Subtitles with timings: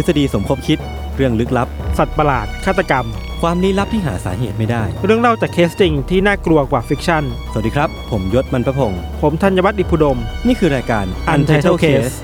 [0.00, 0.78] ทฤษฎีสมคบคิด
[1.16, 1.68] เรื่องลึกลับ
[1.98, 3.06] สัตว์ประหลาด ฆาตกรรม
[3.42, 12.14] ความลี้ลับที่หาสาเหตุไม่ได้ เรื่องเล่าจากเคสจริงที่น่ากลัวกว่า fiction สวัสดีครับ ผมยชญ์ บรรพพงศ์ผมธัญวัฒน์อิพภูดม นี่คือรายการ Untitled Case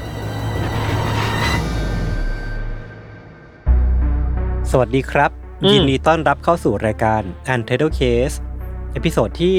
[4.71, 5.31] สวัสดีครับ
[5.65, 7.23] อืม ยินดีต้อนรับเข้าสู่รายการ
[7.55, 8.35] Untitled Case
[8.93, 9.57] episode ที่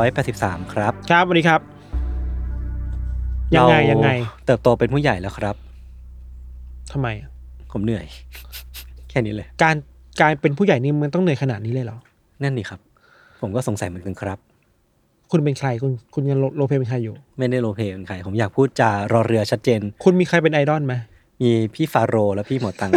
[0.00, 1.60] 183 ครับครับวันนี้ครับ
[3.54, 4.10] ยังไงเรายังไง
[4.46, 5.56] เติบโตเป็นผู้ใหญ่แล้วครับ
[6.92, 7.08] ทำไม
[7.72, 8.04] ผมเหนื่อย
[9.10, 9.76] แค่นี้เลย การ
[10.20, 11.98] การเป็นผู้ใหญ่นี่มันต้องเหนื่อยขนาดนี้เลยเหรอ
[12.42, 12.80] นั่นนี่ครับ
[13.40, 14.38] ผมก็สงสัยเหมือนกันครับ
[15.30, 20.94] คุณเป็นใครคุณคุณยัง role role play เป็นใครอยู่ ไม่ได้ role play เป็นใคร ผมอยากพูดจารอเรือชัดเจน คุณมีใครเป็นไอดอลไหม
[21.42, 22.92] มีพี่ฟาโรห์และพี่หมอตัง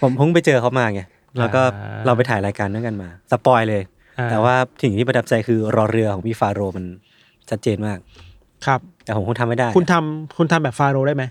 [0.00, 1.00] ผมเพิ่งไปเจอเขามาไง
[1.38, 3.82] แล้วก็อ่าเราไปถ่ายรายการด้วยกันมาสปอยเลย
[4.18, 6.84] อ่าแต่ว่าสิ่งที่ประทับใจคือรอเรือของพี่ฟาโรห์มัน
[7.50, 7.98] ชัดเจนมาก
[8.66, 11.24] ครับ แต่ผมคงทำไม่ได้ คุณทำคุณทำแบบฟาโรห์ได้ไหม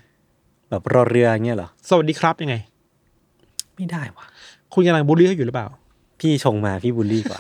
[0.76, 2.56] แบบรอเรืออย่างเงี้ยเหรอ สวัสดีครับยังไง
[3.76, 4.26] ไม่ได้ว่ะ
[4.74, 5.68] คุณกำลังบูลลี่เขาอยู่หรือเปล่า
[6.20, 7.40] พี่ชงมาพี่บูลลี่กว่า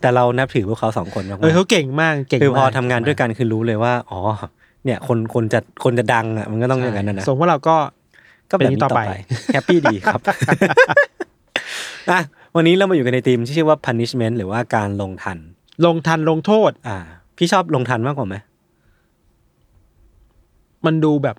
[0.00, 4.18] แต่เรานับถือพวกเขาสองคนมากเออเขาเก่งมากเก่งๆคือพอมกทำงานด้วยกันคือรู้เลยว่า อ๋อ
[4.84, 7.76] เนี่ย คนคนจะคนจะดังอะมันก็ต้องอย่างนั้นนะนะสมว่าเราก็
[8.50, 9.00] ก็แบบนี้ต่อไป
[9.52, 10.20] แฮปปี้ดีครับ
[12.10, 12.20] อะ
[12.56, 15.38] วันนี้เรามาอยู่กันในทีมที่ชื่อว่า punishment หรือว่าการลงทัน
[15.84, 16.98] ลงทันลงโทษ อ่า
[17.36, 18.36] พี่ชอบลงทันมากกว่าไหม
[20.86, 21.36] มันดูแบบ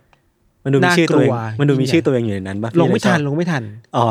[0.64, 3.64] มันดูมีชื่อตัวเองน่ากลัวมันดูมียิ่งใหญ่ชื่อตัวเองอยู่ในนั้นปะพี่ลงไม่เลยชอบทันลงไม่ทัน
[3.98, 4.06] อ๋อ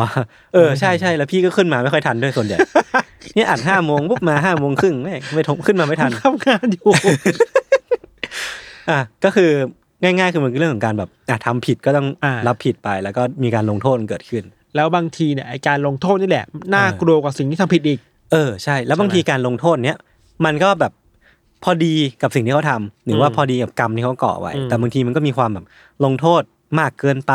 [0.55, 2.59] เออใช่ใช่แล้วพี่ก็ขึ้นมาไม่ค่อยทันด้วยส่วนใหญ่
[3.35, 6.91] เนี่ยอัดห้าโมงปุ๊บมาห้าโมงครึ่งไม่ไม่ทงขึ้นมาไม่ทันทำงานอยู่
[8.91, 9.51] อะก็คือ
[10.03, 14.45] ง่ายๆ คือมันคือเรื่องของการแบบอะทำผิดก็ต้องอ่ารัรับผิดไป แล้วก็มีการลงโทษเกิดขึ้น
[14.77, 17.99] แล้วบางทีเนี่ยไอการลงโทษนี่แหละน่ากลัวกว่าสิ่งที่ทำผิดอีก
[18.33, 19.99] เออใช่ แล้วบางทีการลงโทษเนี้ย
[20.45, 20.93] มันก็แบบ
[21.65, 25.65] พอดีกับสิ่งที่เขาทำหรือว่าอืมพอดีกับกรรมที่เขาก่อไว้อืมแต่บางทีมันก็มีความแบบ
[26.05, 26.43] ลงโทษ
[26.79, 27.33] มากเกินไป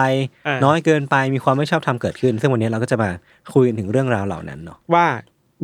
[0.48, 3.10] อ่าน้อยเกินไปมีความไม่ชอบธรรมเกิดขึ้น ซึ่งวันนี้เราก็จะมา
[3.54, 5.06] คุยกันถึงเรื่องราวเหล่านั้นเนาะว่า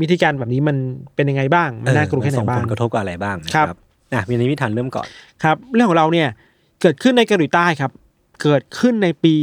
[0.01, 0.77] วิธีการแบบนี้มัน
[1.15, 3.77] เป็นยังไงบ้างมันน่ากลัวแค่ไหนส่งบ้าผงลกระทบกับอะไรบ้างนะครับ
[4.13, 5.07] อะมีนิมิทันเริ่มก่อน
[5.43, 6.29] ครับ เรื่องของเราเนี่ย
[6.81, 7.91] เกิดขึ้นในเกาหลีใต้ครับ
[8.41, 9.35] เกิดขึ้นในปี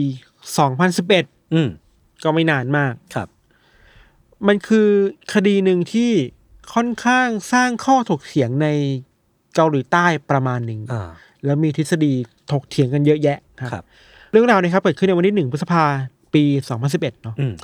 [0.72, 1.68] 2011 อืม
[2.24, 3.28] ก็ไม่นานมากครับ
[4.46, 4.88] มันคือ
[5.34, 6.10] คดีหนึ่งที่
[6.74, 8.68] ค่อนข้างสร้างข้อถกเถียงใน
[9.54, 11.08] เกาหลีใต้ประมาณหนึ่งอ่า
[11.44, 12.12] แล้วมีทฤษฎี
[12.52, 13.84] ถกเถียงกันเยอะแยะคครัรับ
[14.30, 15.84] เรื่องราวเนะครับเกิดขึ้นในวันที่หนึ่งพฤษภา
[16.34, 16.42] ปี
[16.82, 17.54] 2011เนาะอืม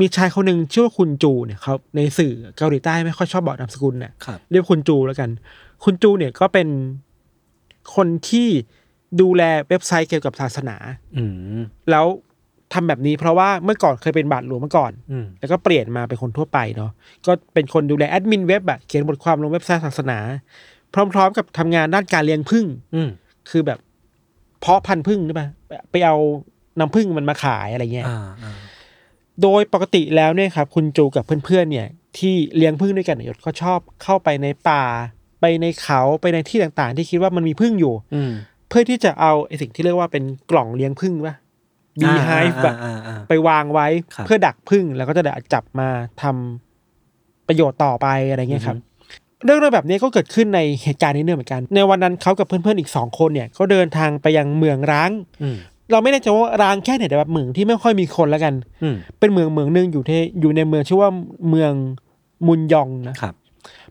[0.00, 5.30] มีชายคนหนึ่งชื่อว่าคุณจูเนี่ยเขาในสื่อเกาหลีใต้ไม่ค่อยชอบบอกนามสกุลเนี่ยครับเรียกคุณจูแล้วกัน
[5.84, 6.68] คุณจูเนี่ยก็เป็น
[7.96, 8.48] คนที่
[9.20, 10.76] ดูแลเว็บไซต์เกี่ยวกับศาสนา
[11.16, 11.24] อื
[11.58, 12.06] มแล้ว
[12.72, 16.90] ทำแบบนี้เพราะว่าเมื่อก่อนเคยเป็นบาทหลวงมาก่อนอืมแล้วก็เปลี่ยนมาเป็นคนทั่วไปเนาะ
[17.26, 20.18] ก็เป็นคนดูแลแอดมินเว็บอะเขียนบทความลงเว็บไซต์ศาสนา
[20.94, 23.08] พร้อมๆกับทำงานด้านการเลี้ยงผึ้งอืม
[23.50, 23.78] คือแบบ
[24.60, 25.48] เพาะพันธุ์ผึ้งใช่ปะ
[25.90, 26.16] ไปเอา
[26.78, 28.54] น้ำผึ้งมันมาขายอะไรเงี้ยอ่าอ่า
[29.42, 31.88] โดยปกติแล้วเนี่ยครับ คุณจูกับเพื่อนๆเนี่ย
[32.18, 34.82] ที่เลี้ยงผึ้งด้วยกันเนี่ยก็ชอบเข้าไปในป่า
[35.40, 38.32] ไปในเขาไปในที่ต่างๆ ที่คิดว่ามันมีผึ้งอยู่อืม
[38.68, 41.34] เพื่อที่จะเอาไอสิ่งที่เรียกว่าเป็นกล่องเลี้ยงผึ้งปะ
[42.00, 45.88] บีไฮฟ์แบบอ่าอ่าอ่าไปวางไว้ครับเพื่อดักผึ้งแล้วก็จะได้จับมา
[46.22, 48.78] ทำประโยชน์ต่อไปอะไรเงี้ยครับ
[49.44, 55.10] เรื่องราวแบบนี้ก็เกิดขึ้นในเหตุการณ์นี้เนี่ยเหมือนกัน ในวันนั้นเขากับเพื่อนๆอีกสองคนเนี่ยก็เดินทางไปยังเมืองร้าง
[55.42, 55.56] อืม
[55.92, 61.10] เราไม่แน่ใจว่าร้างแค่ไหนแต่แบบเมืองที่ไม่ค่อยมีคนแล้วกันอืมเป็นเมืองเมืองหนึ่งอยู่ที่อยู่ในเมืองชื่อว่า
[61.50, 61.72] เมือง
[62.46, 63.34] มุนยองนะครับ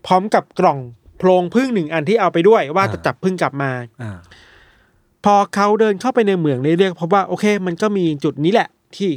[0.06, 0.80] พร้อมกับกล่อง
[1.18, 4.12] โพรงพึ่งหนึ่งอันที่เอาไปด้วยว่าอ่าจะจับพึ่งกลับมาอ่า
[5.26, 9.10] พอเขาเดินเข้าไปในเมืองเรื่อยๆพบว่าโอเค มันก็มีจุดนี้แหละ ที่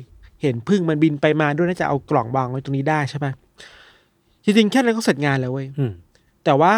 [0.43, 3.32] เห็นพึ่งมันบินไปมาด้วยน่าจะเอากล่องวางไว้ตรงนี้ได้ใช่ปะ
[4.44, 5.93] จริงๆแค่นั้นก็เสร็จงานแล้วเว้ยอืม
[6.46, 6.72] แต่ว่า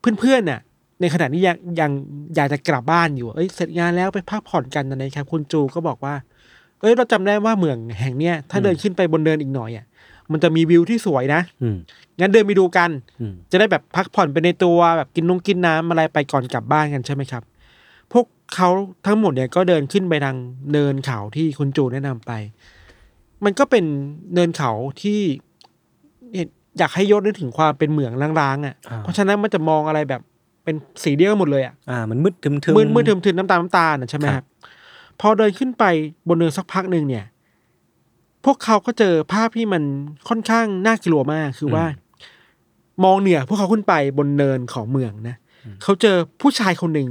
[0.00, 0.60] เพื่อนๆน่ะ
[1.00, 1.90] ในขณะนี้ยังยัง
[2.36, 6.14] อยากจะกลับบ้านอยู่เอ้ยเสร็จงานแล้วไปพักผ่อนกันนะครับ คุณจูก็บอกว่า
[6.80, 9.84] เอ้ยเราจำได้ว่าเมืองแห่งเนี้ยถ้าเดินขึ้นไปบนเดินอีกหน่อยอะ
[10.32, 11.76] มันจะมีวิวที่สวยนะอืม
[12.20, 12.90] งั้นเดินไปดูกัน
[13.20, 17.42] อืมจะได้แบบพักผ่อนไปในตัวแบบกินนงกินน้ำอะไรไปก่อนกลับบ้านกันใช่ไหมครับ
[18.12, 18.68] พวกเขา
[19.06, 20.36] ทั้งหมดเนี่ยก็เดินขึ้นไปทาง
[20.72, 22.32] เนินเขาที่คุณจูแนะนำไป
[23.44, 23.84] มันก็เป็น
[24.34, 24.72] เนินเขา
[25.02, 25.20] ที่
[26.32, 30.22] เนี่ย อยากให้ยศนึกถึงความเป็นเหมืองร้างๆอะอ่าเพราะฉะนั้นมันจะมองอะไรแบบ
[30.64, 34.46] เป็นสีเดียวกันหมดเลยอะอ่ามันมืดทึมทึมมืดมืดทึมทึมน้ำตาลน้ำตาลน่ะใช่ไหมคครัรับบ
[35.20, 35.84] พอเดินขึ้นไป
[36.28, 37.24] บนเนินสักพักหนึ่งเนี่ย
[38.44, 39.82] พวกเขาก็เจอภาพที่มัน
[40.28, 41.84] ค่อนข้างน่ากลัวมากคือว่า
[43.04, 45.36] มองเหนือพวกเขาขึ้นไปบนเนินของเมืองนะ
[45.82, 47.08] เขาเจอผู้ชายคนหนึ่ง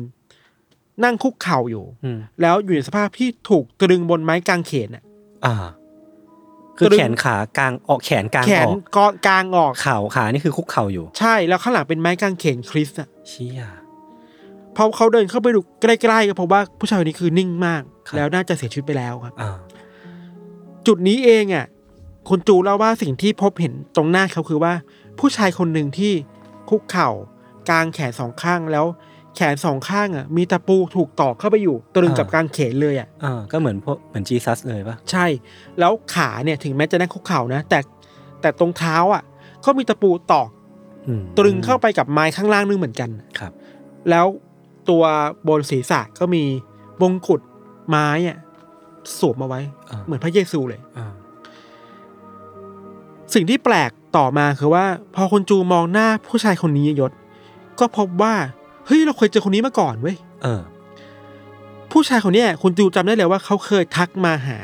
[1.03, 5.03] นั่งคุกเข่าอยู่อืมแล้วอยู่ในสภาพที่ถูกตรึงบนไม้กางเขนน่ะ
[5.45, 5.55] อ่า
[6.77, 13.61] คือตรึงแขนขากลางออกแขนกลางแขอนอกกอกลางออกเข่าขานี่คือคุกเข่าอยู่ ใช่แล้วข้างหลังเป็นไม้กางเขนคริสต์อะเชี่ย
[14.75, 19.57] พอเขาเดินเข้าไปดูใกล้ๆก็พบว่าผู้ชายคนนี้คือนิ่งมากครับแล้วน่าจะเสียชีวิตไปแล้วครับอ่า
[20.87, 21.65] จุดนี้เองอะ
[22.29, 24.73] คุณจูเล่าว่าสิ่งที่พบเห็นตรงหน้าเขาคือว่า
[25.19, 26.13] ผู้ชายคนหนึ่งที่
[26.69, 27.09] คุกเข่า
[27.69, 28.85] กางแขนสองข้างแล้ว
[29.35, 35.25] แขนสองข้างอะมีตะปูถูกตอกเข้าไปอยู่ตรึงกับกางเขนเลยอะอ่าก็เหมือนพวกเหมือน Jesus เลยปะใช่
[35.79, 37.79] แล้วขาเนี่ยถึงแม้จะนั่งคุกเข่านะ แต่
[38.41, 39.23] แต่ตรงเท้าอะ
[39.65, 40.49] ก็มีตะปูตอก
[41.07, 43.09] อืมตรึงเข้าไปกับไม้ข้างล่างนึงเหมือนกัน
[43.39, 43.51] ครับ
[44.09, 44.25] แล้ว
[44.89, 45.03] ตัว
[45.47, 46.43] บนศีรษะก็มี
[47.01, 47.41] มงกุฎ
[47.89, 48.37] ไม้อะ
[49.19, 51.05] สวมเอาไว้อ่าเหมือนพระเยซูเลยอ่า
[53.33, 54.85] สิ่งที่แปลกต่อมาคือว่า
[55.15, 57.11] พอคุณจูมองหน้าผู้ชายคนนี้ยศ
[57.79, 58.33] ก็พบว่า
[58.85, 60.61] เฮ้ยเราเคยเจอคนนี้มาก่อนเว้ยเออ
[61.91, 64.59] ผู้ชายคนเนี้ยคุณจูจำได้เลยว่าเขาเคยทักมาหา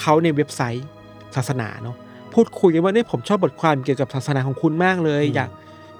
[0.00, 0.86] เขาในเว็บไซต์
[1.36, 1.96] ศาสนาเนาะ
[2.34, 5.50] พูดคุยกันว่าเนี่ยผมชอบบทความเกี่ยวกับศาสนาของคุณมากเลยอืมอยาก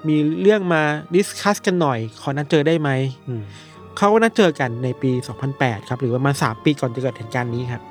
[0.07, 0.81] มีเรื่องมา
[1.15, 2.89] ดิสคัสกันหน่อย ขอนัดเจอได้ไหม
[3.27, 3.41] อืม
[3.97, 5.11] เขาก็นัดเจอกันในปี
[5.49, 7.81] 2008 ครับ หรือประมาณ3ปีก่อนจะเกิดเหตุการณ์นี้ครับ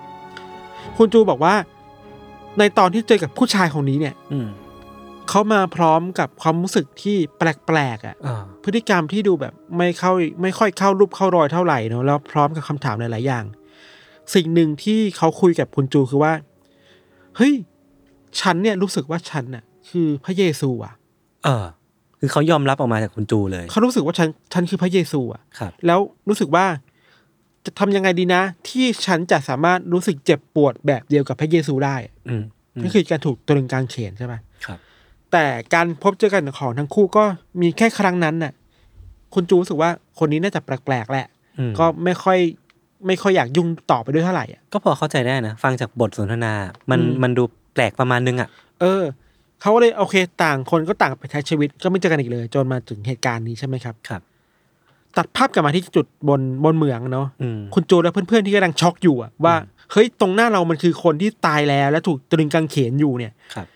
[0.97, 1.55] คุณจูบอกว่า
[2.59, 4.49] ในตอนที่เจอกับผู้ชายคนนี้เนี่ย อืม
[5.28, 10.12] เขามาพร้อมกับความรู้สึกที่แปลกๆอะอ่าพฤติกรรมที่ดูแบบไม่เข้า
[10.43, 13.44] ไม่ค่อยเข้ารูปเข้ารอยเท่าไหร่เนอะแล้วพร้อมกับคำถามหลายๆอย่าง
[14.34, 16.32] สิ่งหนึ่งที่เขาคุยกับคุณจูคือว่า
[17.37, 17.52] เฮ้ย
[18.40, 20.94] ฉันเนี่ยรู้สึกว่าฉันน่ะ คือพระเยซูอะ
[21.44, 21.64] เออ
[22.20, 26.67] คือเขายอมรับออกมาจากคุณจูเลย เขารู้สึกว่าฉันฉันคือพระเยซูอะครับแล้วรู้สึกว่า
[27.64, 31.96] จะทำยังไงดีนะ ที่ฉันจะสามารถรู้สึกเจ็บปวดแบบเดียวกับพระเยซูได้
[32.29, 32.43] อืม
[32.79, 34.45] มก็คือการถูกตรึงกางเขนใช่ไหมครับ
[35.32, 37.25] แต่การพบเจอกันของทั้งคู่ก็
[37.61, 38.52] มีแค่ครั้งนั้นน่ะ
[39.34, 41.26] คุณจูรู้สึกว่าคนนี้น่าจะแปลกๆแหละ
[41.58, 42.38] อืมก็ไม่ค่อย
[43.06, 46.52] ไม่ค่อยอยากยุ่งต่อไปด้วยเท่าไหร่อะก็พอเข้าใจได้นะ ฟังจากบทสนทนา
[46.90, 47.44] มันอืมมันดู
[47.75, 48.49] แปลกประมาณนึงอะ
[48.81, 49.02] เออ
[49.61, 54.22] เขาก็เลยโอเค ต่างคนก็ต่างไปใช้ชีวิตก็ไม่เจอกันอีกเลย จนมาถึงเหตุการณ์นี้ใช่ไหมครับ ครับ
[55.17, 59.55] ตัดภาพกลับมาที่จุดบนบนเมืองเนาะอืมคุณโจและเพื่อนๆที่กำลังช็อกอยู่อะว่า
[59.93, 63.67] เฮ้ยตรงหน้าเรามันคือคนที่ตายแล้ว และถูกตรึงกางเขนอยู่เนี่ยครับ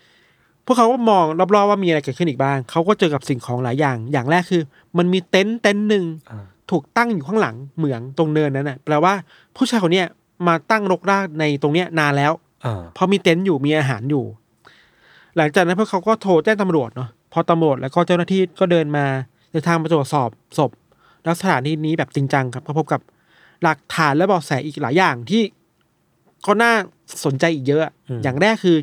[0.71, 1.25] วกเขาก็มอง
[1.55, 4.61] รอบๆว่ามีอะไรเกิดขึ้นอีกบ้าง เขาก็เจอกับสิ่งของหลายอย่าง อย่างแรกคือ
[4.97, 9.13] มันมีเต็นท์เต็นท์หนึ่งอ่าถูกตั้งอยู่ข้างหลังเหมืองตรงเนินนั้นน่ะ แปลว่า
[9.55, 10.07] ผู้ชายคนเนี้ย
[10.47, 12.31] มาตั้งรกรากในตรงเนี้ยนานแล้ว
[12.65, 14.23] อ่าเพราะมีเต็นท์อยู่มีอาหารอยู่
[15.37, 19.05] หลังจากนั้นพวกเขาก็โทรแจ้งตำรวจเนาะ พอตำรวจแล้วก็เจ้าหน้าที่ก็เดินมา
[19.51, 20.71] เดินทางมาตรวจสอบศพ
[21.23, 23.01] แล้วสถานที่นี้แบบจริงจังครับก็พบกับ
[23.63, 25.41] หลักฐานและเบาะแสอีกหลายอย่างที่
[26.45, 26.73] ก็น่า
[27.25, 28.77] สนใจอีกเยอะอะอย่างแรกคือ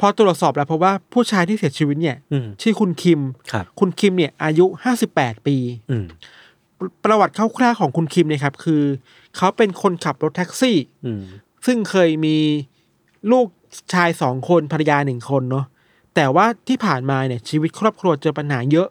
[0.00, 3.20] พอตรวจสอบแล้วพบว่าผู้ชายที่เสียชีวิตเนี่ยอืมชื่อคุณคิม
[3.52, 5.56] ครับคุณคิมเนี่ย อายุห้าสิบแปดปี
[5.90, 6.04] อืม
[7.04, 8.82] ประวัติคร่าวๆของคุณคิมเนี่ยครับ คือ
[9.36, 10.76] เขาเป็นคนขับรถแท็กซี่
[11.06, 11.22] อืม
[11.66, 12.36] ซึ่งเคยมี
[13.32, 13.46] ลูก
[13.94, 15.64] ชายสองคนภรรยาหนึ่งคนเนาะ
[16.14, 18.88] แต่ว่าที่ผ่านมาเนี่ย ชีวิตครอบครัวเจอปัญหาเยอะ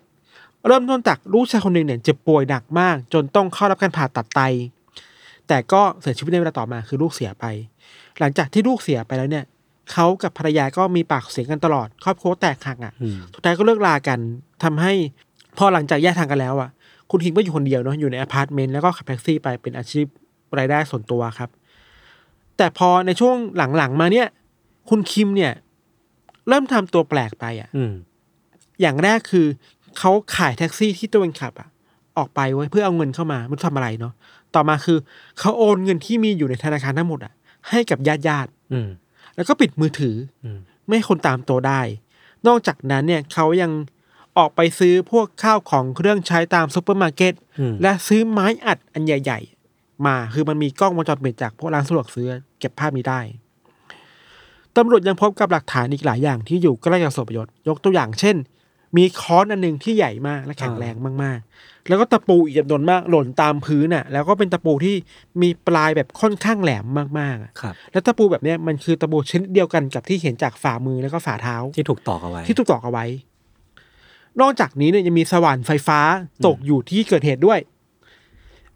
[0.67, 4.41] เริ่มต้นจากลูกชายคนหนึ่งเนี่ยเจ็บป่วยหนักมาก จนต้องเข้ารับการผ่าตัดไต
[5.47, 7.45] แต่ก็เสียชีวิตในเวลาต่อมาคือลูกเสียไป
[8.19, 9.45] หลังจากที่ลูกเสียไปแล้วเนี่ย
[9.91, 14.19] เขากับภรรยาก็มีปากเสียงกันตลอด ครอบครัวแตกหักอะอืมสุดท้ายก็เลิกลากัน
[14.63, 14.93] ทำให้
[15.57, 16.69] พอหลังจากแยกทางกันแล้วอะ
[17.11, 20.05] คุณคิมก็อยู่คนเดียวเนาะอยู่ในอพาร์ตเมนต์แล้วก็ขับแท็กซี่ไปเป็นอาชีพ
[20.57, 21.49] รายได้ส่วนตัวครับ
[22.57, 23.35] แต่พอในช่วง
[23.77, 24.27] หลังๆมาเนี่ย
[24.89, 25.51] คุณคิมเนี่ย
[26.47, 27.93] เริ่มทำตัวแปลกไปอะอืม
[28.81, 29.47] อย่างแรกคือ
[29.99, 31.69] เขาขายแท็กซี่ที่ตัวเองขับอะ
[32.17, 34.13] ออกไปไว้เพื่อเอาเงินเข้ามาไม่รู้ทำอะไรเนาะ
[34.55, 34.97] ต่อมาคือ
[35.39, 37.33] เขาโอนเงินที่มีอยู่ในธนาคารทั้งหมดอะ
[37.69, 38.87] ให้กับญาติญาติๆอืม
[39.35, 40.15] แล้วก็ปิดมือถือ
[40.45, 41.81] อมไม่ให้คนตามตัวได้
[42.47, 43.71] นอกจากนั้นเนี่ยเขายัง
[44.37, 49.39] ออกไปซื้อพวกข้าวของเครื่องใช้ตามซูเปอร์มาร์เก็ตอืมและซื้อไม้อัดอันใหญ่
[49.71, 52.27] ๆ มาคือมันมีกล้องวงจรปิดจากพวกร้านสะดวกซื้อ
[52.59, 53.19] เก็บภาพนี้ได้
[54.77, 58.35] ตำรวจยังพบกับหลักฐานอีกหลายอย่างที่อยู่ใกล้กับศพยศยกตัวอย่างเช่น
[58.97, 64.95] มีค้อนอันหนึ่งที่ใหญ่มากและแข็งแรงมากๆ แล้วก็ตะปูอีกจำนวนมากหล่นตามพื้นอะ แล้วก็เป็นตะปูที่
[65.41, 66.85] มีปลายแบบค่อนข้างแหลม
[67.19, 73.05] มากๆอะครับแล้วตะปูแบบเนี้ยมันคือตะปูชนิดเดียวกันกับที่เห็นจากฝ่ามือแล้วก็ฝ่าเท้าที่ถูกตอกเอาไว้ ที่ถูกตอกเอาไว้
[74.41, 75.99] นอกจากนี้เนี่ยยังมีสว่านไฟฟ้า
[76.45, 77.59] ตกอยู่ที่เกิดเหตุด้วย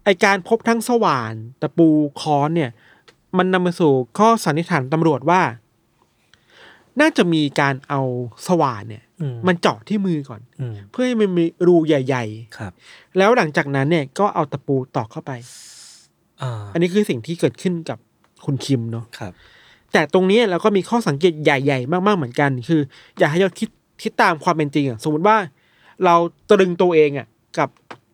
[0.04, 1.88] ไอการพบทั้งสว่าน ตะปู
[2.20, 2.70] ค้อนเนี่ย
[3.38, 5.42] มันนำมาสู่ข้อสันนิษฐานตำรวจว่า
[7.00, 8.00] น่าจะมีการเอา
[8.46, 12.24] สว่านเนี่ยอื มมันเจาะที่มือก่อนอืมเพื่อให้มันมีรูใหญ่
[12.58, 15.32] ครับๆแล้วหลังจากนั้นเนี่ยก็เอาตะปูตอกเข้าไป
[16.42, 17.98] อ่าอันนี้คือสิ่งที่เกิดขึ้นกับ
[18.44, 19.32] คุณคิมเนาะครับ
[19.92, 22.80] แต่ตรงนี้เราก็มีข้อสังเกตใหญ่ ๆ มากๆเหมือนกัน คือ
[23.18, 23.68] อยากให้เราคิด
[24.02, 25.36] คิดตามความเป็นจริงอะสมมติว่า
[26.04, 26.14] เรา
[26.50, 27.26] ตรึงตัวเองอะ
[27.58, 27.68] กับ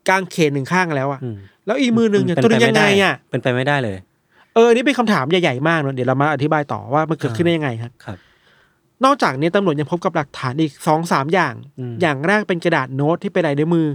[0.09, 1.37] กางเขนหนึ่งข้างแล้วอะอืม
[1.67, 3.97] แล้วอีกมือหนึ่งเนี่ยเป็ตรึงปยังไงม่ด้อะเป็นไปไม่ได้เลย
[4.55, 8.19] เออนี่เป็นคำถามใหญ่ๆมากเนอะเดี๋ยวเรามาอธิบายต่อว่ามันเกิดขึ้นได้ยังไงครับครับ
[9.05, 13.89] นอกจากนี้ตำรวจยังพบกับหลักฐานอีกสองสามอย่างอืมอย่างแรกเป็นกระดาษโน้ตที่เป็นลายนิ้วมือ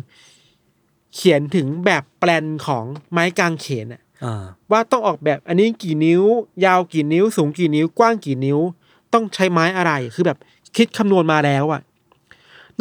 [1.15, 6.23] เขียนถึงแบบแปลนของไม้กางเขนอะอ่าว่าต้องออกแบบอันนี้กี่นิ้ว
[6.65, 8.59] ยาวกี่นิ้ว สูงกี่นิ้ว กว้างกี่นิ้ว
[9.13, 10.37] ต้องใช้ไม้อะไรคือแบบ
[10.75, 11.81] คิดคำนวณมาแล้วอะ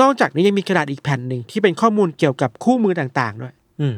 [0.01, 3.97] นอกจากนี้ยังมีกระดาษอีกแผ่นหนึ่งที่เป็นข้อมูลเกี่ยวกับคู่มือต่างๆด้วยอืม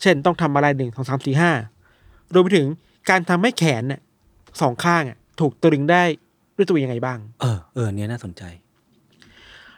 [0.00, 1.52] เช่นต้องทำอะไรหนึ่งสองสามสี่ห้า
[2.32, 2.66] รวมไปถึง
[3.10, 4.00] การทำให้แขนน่ะ
[4.60, 6.02] สองข้างอะถูกตรึงได้
[6.60, 8.42] ด้วยตัวเองยังไงบ้าง เออเออเนี้ยน่าสนใจ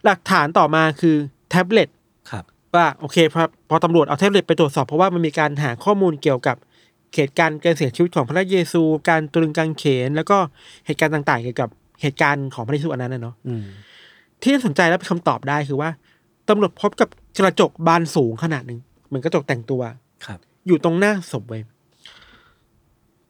[0.05, 1.17] หลักฐานต่อมาคือ
[1.51, 1.89] แท็บเล็ต
[2.31, 6.57] ครับว่าโอเคพอพอตำรวจเอาแท็บเล็ตไปตรวจสอบเพราะว่ามันมีการหาข้อมูลเกี่ยวกับ
[7.15, 10.37] เหตุการณ์การเสียชีวิตของพระเยซู การตรึงกางเขน แล้วก็
[10.87, 11.69] เหตุการณ์ต่างๆ เกี่ยวกับ
[12.03, 13.65] เหตุการณ์ของพระเยซูอันนั้นนะเนาะอืม
[14.43, 15.91] ที่น่าสนใจและเป็นคำตอบได้คือว่า
[16.49, 17.09] ตำรวจพบกับ
[17.39, 19.83] กระจกบานสูงขนาดหนึ่งเหมือนกระจกแต่งตัว
[20.27, 21.63] ครับ อยู่ตรงหน้าศพไว้ย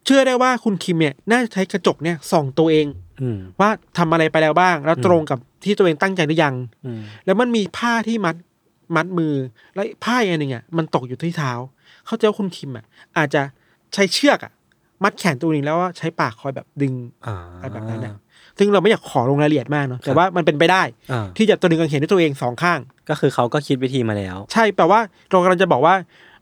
[0.04, 3.11] เชื่อได้ว่าคุณคิมเนี่ยน่าจะใช้กระจกเนี่ยส่องตัวเองอืม
[3.60, 8.36] ว่าทำอะไรไปแล้วบ้าง แล้วตรงกับที่ตัวเองตั้งใจหรือยังอืมแล้วมันมีผ้าที่มัด
[8.96, 9.34] มัดมือ
[9.74, 11.52] แล้วผ้าอีกอันหนึ่งอะมันตกอยู่ที่เท้า
[12.06, 12.84] เข้าใจว่าคุณคิมอะ
[13.16, 13.42] อาจจะ
[13.94, 14.52] ใช้เชือกอะ
[15.02, 16.94] มัดแขนตัวเองแล้วว่าใช้ปากคอยแบบดึง
[17.26, 18.14] อ่าอะไรแบบนั้นนะ
[18.58, 25.00] ซึ่งเราไม่อยากขอลงรายละเอียดมากเนาะแต่ว่ามันเป็นไปได้อ่าที่จะตรึงกางเขนด้วยตัวเองสองข้าง ก็คือเขาก็คิดวิธีมาแล้ว ใช่แปลว่า
[25.30, 25.94] เรากำลังจะบอกว่า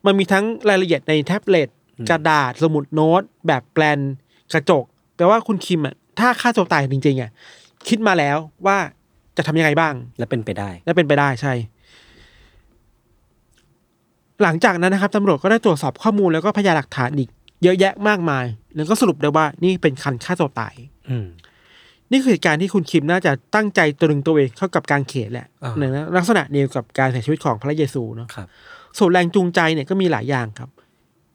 [0.05, 1.69] มันมีทั้งรายละเอียดในแท็บเล็ต
[1.99, 3.99] อืมกระดาษสมุดโน้ต แบบแปลน
[4.53, 4.83] กระจก
[5.15, 7.31] แปลว่าคุณคิมอะ ถ้าฆ่าตัวตายจริงๆอะ
[7.87, 8.77] คิดมาแล้วว่า
[9.37, 11.53] จะทำยังไงบ้าง และเป็นไปได้ และเป็นไปได้ใช่
[14.43, 17.29] หลังจากนั้นนะครับตำรวจก็ได้ตรวจสอบข้อมูลแล้วก็พยานหลักฐานอีก
[17.63, 20.73] เยอะแยะมากมาย แล้วก็สรุปได้ว่านี่เป็นคันฆ่าตัวตาย
[21.09, 21.27] อืม
[22.11, 25.83] นี่คือเหตุการณ์ที่คุณคิมน่าจะตั้งใจตรึงตัวเองเข้ากับการเขนแหละอ่าใน
[26.17, 28.47] ลักษณะเดียวกับการเสียชีวิตของพระเยซูเนาะครับ
[28.97, 30.69] ส่วนแรงจูงใจเนี่ยก็มีหลายอย่างครับ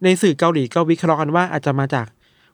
[0.05, 2.07] ในสื่อเกาหลีก็วิเคราะห์กันว่าอาจจะมาจาก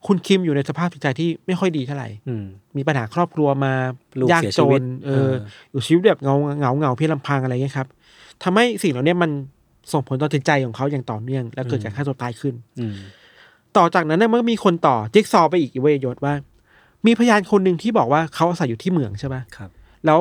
[0.06, 2.44] คุณคิมอยู่ในสภาพจิตใจที่ไม่ค่อยดีเท่าไหร่อืม
[2.76, 3.73] มีปัญหาครอบครัวมา
[4.21, 5.35] ลูกยากเสียจชีวิตนเอเอออ
[5.71, 7.88] อยู่ชีวิตแบบเงาเงาเงาเพียงลำพังอะไรเงี้ยครับ
[8.42, 9.30] ทำให้สิ่งเหล่านี้มัน
[9.92, 12.94] ส่งผลต่อจิตใจของเขาอย่างต่อเนื่อง แล้วเกิดการฆ่าตัวตายขึ้นอืม
[13.76, 16.35] ต่อจากนั้นเนี่ยมันก็มีคนต่อจิ๊กซอว์ไปอีกเวยยศว่า
[17.06, 19.71] มีพยานคนหนึ่งที่บอกว่าเขาอาศัยอยู่ที่เหมืองใช่ไหมครับ
[20.06, 20.18] แล้ว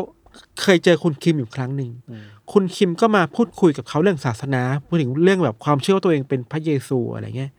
[0.61, 7.51] เคยเจอคุณคิมอยู่ครั้งหนึ่งอืมคุณคิมก็มาพูดคุยกับเขาเรื่องศาสนาพูดถึงเรื่องแบบความเชื่อว่าตัวเองเป็นพระเยซูอะไรเงี้ย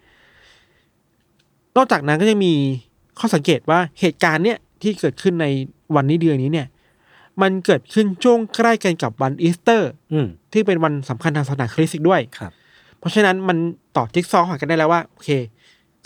[1.76, 2.54] นอกจากนั้นก็ยังมี
[3.18, 5.46] ข้อสังเกตว่าเหตุการณ์เนี้ยที่เกิดขึ้นใน
[5.94, 6.68] วันนี้เดือนนี้เนี่ย
[7.42, 12.52] มันเกิดขึ้นช่วงใกล้กันกับวันอีสเตอร์อืมที่เป็นวันสำคัญทางศาสนาคริสต์อีกด้วยครับ
[12.98, 13.56] เพราะฉะนั้นมัน
[13.96, 15.30] ต่อจิ๊กซอว์หากันได้แล้วว่าโอเค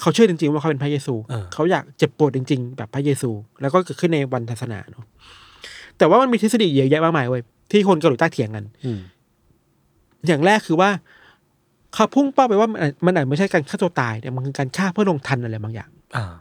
[0.00, 3.30] เขาเชื่อจริงๆ ว่าเขาเป็นพระเยซูเออเขาอยากเจ็บปวดจริง ๆ แบบพระเยซู
[3.60, 5.04] แล้วก็เกิดขึ้นในวันศาสนาเนาะ
[5.98, 9.00] แต่ว่ามันมีทฤษฎีเยอะแยะมากมายเว้ยที่คนเกาหลีใต้เถียงกันอืม
[10.26, 10.90] อย่างแรกคือว่า
[11.96, 16.32] เขาพุ่งเป้าไปว่ามันอาจมันอาจไม่ใช่การฆ่าตัวตายแต่มันคือการฆ่าเพื่อลงทัณฑ์อะไรบางอย่าง อ่า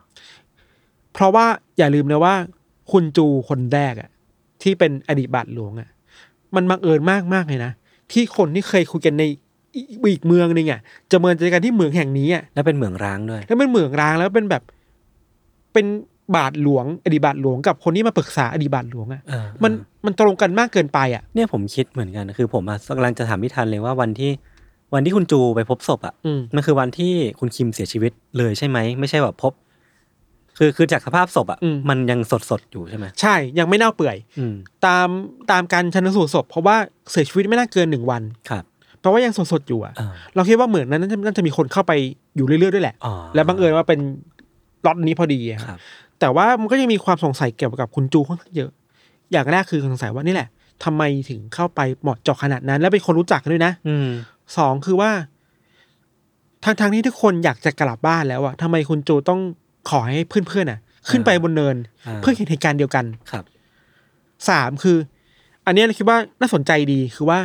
[1.13, 1.45] เพราะว่า
[1.77, 2.35] อย่าลืมนะว่า
[2.91, 4.09] คุณจูคนแรกอะ
[4.61, 5.89] ที่เป็นอดีตบาทหลวงอะ
[6.55, 7.71] มันบังเอิญมากมากๆเลยนะ
[8.11, 9.23] ที่คนที่เคยคุยกันใน
[9.75, 9.81] อี
[10.13, 10.79] อีกเมืองหนึงอะ
[11.11, 14.63] จะเมินเจอกันที่เมืองแห่งนี้อะแล้วเป็นเหมืองร้างด้วย แล้วเป็นเมืองร้างแล้วเป็นแบบ
[15.73, 15.85] เป็น
[16.35, 19.71] บาทหลวง อดีตบาทหลวงกับคนที่มาปรึกษาอดีตบาทหลวงอะเออมัน
[20.05, 24.31] มันตรงกันมากเกินไปอะ เนี่ยผมคิดเหมือนกัน คือผมอะกำลังจะถามพี่ทันเลยว่าวันที่
[24.93, 29.53] วันที่คุณจูไปพบศพอะอืม มันคือวันที่คุณคิมเสียชีวิตเลยใช่ไหมไม่ใช่แบบพบ
[30.57, 35.07] คือคือจากสภาพศพอะอืม มันยังสดสดๆอยู่ใช่ไหมใช่ยังไม่เน่าเปื่อย อืมตาม
[35.51, 36.75] ตามการชันสูตรศพเพราะว่า
[37.11, 38.63] เสียชีวิตไม่น่าเกินหนึ่งวัน ครับ
[38.99, 41.91] เพราะว่ายังสดๆอยู่อะอ่าเราคิดว่าเหมือนนั้นน่าจะน่าจะมีคนเข้าไป
[42.35, 43.99] อยู่เรื่อยๆด้วยแหละ อ๋อและบังเอิญว่าเป็น
[44.85, 45.79] ล็อตนี้พอดีอะครับ
[46.19, 48.71] แต่ว่ามันก็ยังมีความสงสัยเกี่ยวกับคุณจูค่อนข้างเยอะ
[49.31, 50.49] อย่างแรกคือสงสัยว่านี่แหละ
[50.83, 54.07] ทำไมถึงเข้าไปเหมาะเจาะขนาดนั้น และเป็นคนรู้จักกันด้วยนะ อืม
[54.57, 55.11] สองคือว่า
[56.63, 59.41] ทางทางที่ทุกคนอยากจะกลับบ้านแล้วอะทำไมคุณจูต้อง
[59.89, 61.75] ขอให้เพื่อนๆอะขึ้นไปบนเนิน
[62.07, 63.43] อ่าเพื่อเห็นเหตุการณ์เดียวกันครับ
[64.49, 64.97] สามคือ
[65.65, 67.39] อันเนี้ยเราคิดว่าน่าสนใจดีคือว่า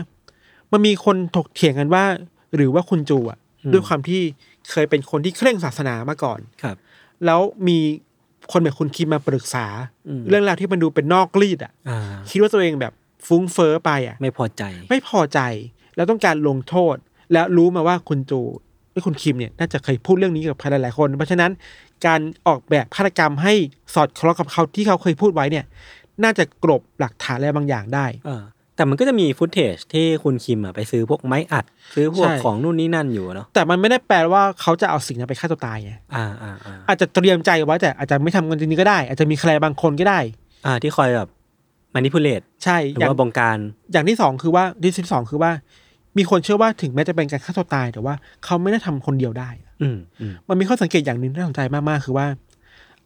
[0.73, 2.05] มันมีคนถกเถียงกันว่า
[2.57, 3.39] หรือว่าคุณจูอะ
[3.73, 4.21] ด้วยความที่
[4.71, 6.77] เคยเป็นคนที่เคร่งศาสนามาก่อนครับ
[7.27, 7.79] แล้วมี
[8.53, 9.67] คนแบบคุณคิมมาปรึกษา
[10.09, 11.99] อืมเรื่องราวที่มันดูเป็นนอกรีดอะอ่า
[12.31, 12.93] คิดว่าตัวเองแบบ
[13.27, 15.41] ฟุ้งเฟ้อไปอะ ไม่พอใจ ไม่พอใจ
[16.01, 16.97] แล้วต้องการลงโทษ
[17.33, 18.41] แล้วรู้มาว่าคุณจู
[18.93, 21.51] ไอ้คุณคิมเนี่ยน่าจะเคยพูดเรื่องนี้กับใครหลายๆคน เพราะฉะนั้น
[22.07, 23.55] การออกแบบฆาตกรรมให้
[23.95, 25.65] สอดคล้องกับเขาที่เขาเคยพูดไว้เนี่ย
[26.23, 28.43] น่าจะกลบหลักฐานอะไรบางอย่างได้เออ
[28.77, 31.65] แต่มันก็จะมี footage ที่คุณคิมอะไปซื้อพวกไม้อัด
[31.95, 40.21] ซื้อพวกใช่ของนู่นนี่นั่นอยู่เนาะแต่มันไม่ได้แปลว่าเขาจะเอาสิ่งนั้นไปฆ่าตัวตายไงอ่าอ่าอ่าอาจจะเตรียมใจไว้แต่อาจจะไม่ทำกันจริงๆก็ได้ อาจจะมีใครบางคนก็ได้
[40.67, 41.29] อ่า ที่คอยแบบ
[41.95, 43.59] มานิพุเลตใช่หรือย่างอว่าบงการ
[43.93, 44.65] อย่างที่สองคือว่า
[44.99, 45.53] ที่สองคือว่า
[46.19, 48.15] มีคนเชื่อว่าถึงแม้จะเป็นการฆ่าตัวตาย แต่ว่า
[48.45, 49.51] เขาไม่ได้ทำคนเดียวได้
[49.83, 52.27] อืมอืมมันมีข้อสังเกตอย่างหนึ่งที่น่าสนใจมากๆคือว่า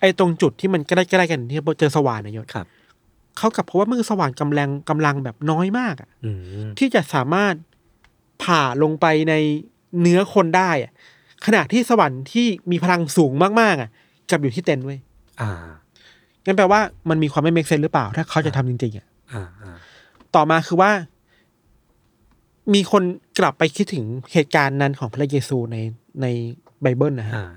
[0.00, 2.66] ไอ้ตรงจุดที่มันใกล้ๆกันที่เจอสว่านนายศครับ
[3.38, 6.30] เขากลับเพราะว่ามือสว่านกำลังกำลังแบบน้อยมากอะอื
[6.66, 7.54] มที่จะสามารถ
[8.42, 9.34] ผ่าลงไปใน
[10.00, 10.92] เนื้อคนได้อะ
[11.46, 13.88] ขณะที่สวรรค์ที่มีพลังสูงมากๆอะ
[14.30, 14.98] กลับอยู่ที่เต็นท์เว้ย
[15.40, 15.50] อ่า
[16.44, 16.80] งั้นแปลว่า
[17.10, 19.76] มันมีความไม่ make sense หรือเปล่า ถ้าเขาจะทำจริงๆอะอ่าอ่า
[20.34, 20.90] ต่อมาคือว่า
[22.74, 23.02] มีคน
[23.38, 25.76] กลับไปคิดถึงเหตุการณ์นั้นของพระเยซูใน
[26.22, 26.26] ใน
[26.82, 27.50] ไบเบิลนะฮะอ่า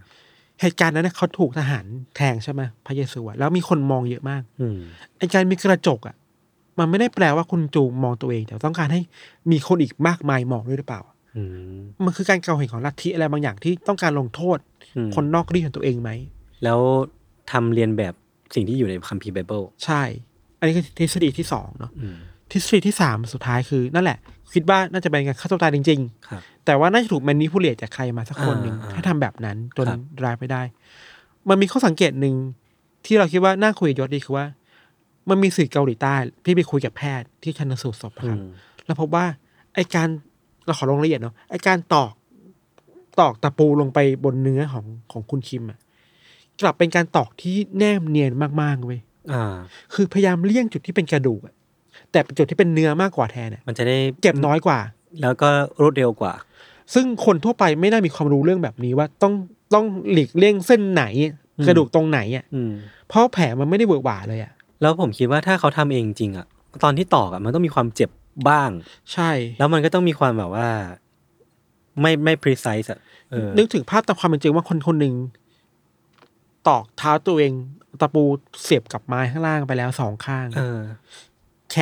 [0.61, 1.85] เหตุการณ์นั้นเนี่ยเขาถูกทหาร
[2.15, 4.77] แทงใช่ไหมพระเยซูอะแล้วมีคนมองเยอะมากอืม
[5.17, 6.15] ไอ้การมีกระจกอะ
[6.79, 9.01] มันไม่ได้แปลว่าคุณจูมองตัวเอง แต่ต้องการให้
[9.51, 11.01] มีคนอีกมากมายมองด้วยหรือเปล่า
[11.35, 11.41] อื
[11.77, 14.57] มมันคือการเกาเห็นของลัทธิอะไรบางอย่างที่ต้องการลงโทษ
[14.97, 16.11] อืมคนนอกรีตของตัวเองไหม
[16.63, 16.79] แล้ว
[17.51, 18.13] ทำเลียนแบบ
[18.55, 20.01] สิ่งที่อยู่ในคัมภีร์ไบเบิลใช่
[20.59, 22.17] อันนี้คือทฤษฎีที่สองเนาะอืม
[22.51, 24.17] ทฤษฎีที่สามสุดท้ายคือนั่นแหละ
[24.53, 30.61] คิดว่าน่าจะเป็นการฆ่าตัวตายจริงครับๆแต่ว่าน่าจะถูก manipulate จากใครมาสักคนหนึ่งอ่าอ่าถ้าทำแบบนั้นจนครับร้ายไปได้
[31.49, 32.35] มันมีข้อสังเกตหนึ่ง
[33.05, 34.45] ที่เราคิดว่าน่าคุยกับยศดีคือว่า
[35.29, 38.43] มันมีสื่อเกาหลีใต้ที่ไปคุยกับแพทย์ที่ชันสูตรศพอะอืครับม
[38.85, 39.25] แล้วพบว่า
[39.75, 40.07] ไอการ
[40.65, 42.13] เราขอลงรายละเอียดเนาะไอการตอก
[43.19, 45.79] ตอกตะปูลงไปบนเนื้อของของคุณคิมอะ
[46.61, 48.99] กลับเป็นการตอกที่แนบเนียนมากๆเว้ย
[49.33, 49.55] อ่า
[49.93, 51.55] คือพยายามเลี่ยงจุดที่เป็นกระดูกอะ
[52.11, 54.79] แต่เป็นจุดที่เป็นเนื้อมากกว่าแทนอะมันจะได้เจ็บน้อยกว่า
[55.21, 55.49] แล้วก็
[55.81, 56.33] รวดเร็วกว่า
[56.93, 59.33] ซึ่งคนทั่วไปไม่น่ามีความรู้เรื่องแบบนี้ว่าต้อง
[59.73, 61.03] ต้องหลีกเลี่ยงเส้นไหน
[61.57, 62.71] อืมกระดูกตรงไหนอะอืม
[63.09, 66.45] เพราะแผลมันไม่ได้เบิกหวาเลยอะแล้วผมคิดว่าถ้าเขาทำเองจริงอะ
[66.83, 68.09] ตอนที่ตอกอะมันต้องมีความเจ็บ
[68.49, 68.69] บ้าง
[69.13, 70.67] ใช่ แล้วมันก็ต้องมีความแบบว่า
[72.01, 72.99] ไม่ไม่ precise อะ
[73.31, 75.15] เออนึกถึงภาพตามความเป็นจริงว่าคนคนหนึ่ง
[76.67, 77.53] ตอกเท้าตัวเอง
[78.01, 78.23] ตะปู
[78.63, 80.79] เสียบกับไม้ข้างล่างไปแล้วสองข้างเออ
[81.26, 81.26] แข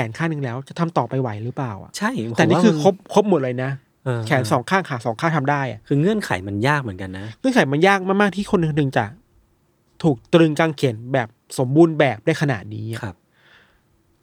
[0.07, 3.71] นข้างหนึ่งแล้วจะทำต่อไปไหวหรือเปล่าอะใช่ผมแต่นี่ว่าคือมันครบครบหมดเลยนะ
[4.05, 9.05] เออแขนสองข้างขาสองข้างทำได้อะคือเงื่อนไขมันยากเหมือนกันนะเงื่อนไขมันยากมากๆที่คนหนึ่งจะ
[10.03, 11.27] ถูกตรึงกางเขนแบบ
[11.59, 13.15] สมบูรณ์แบบได้ขนาดนี้อะครับ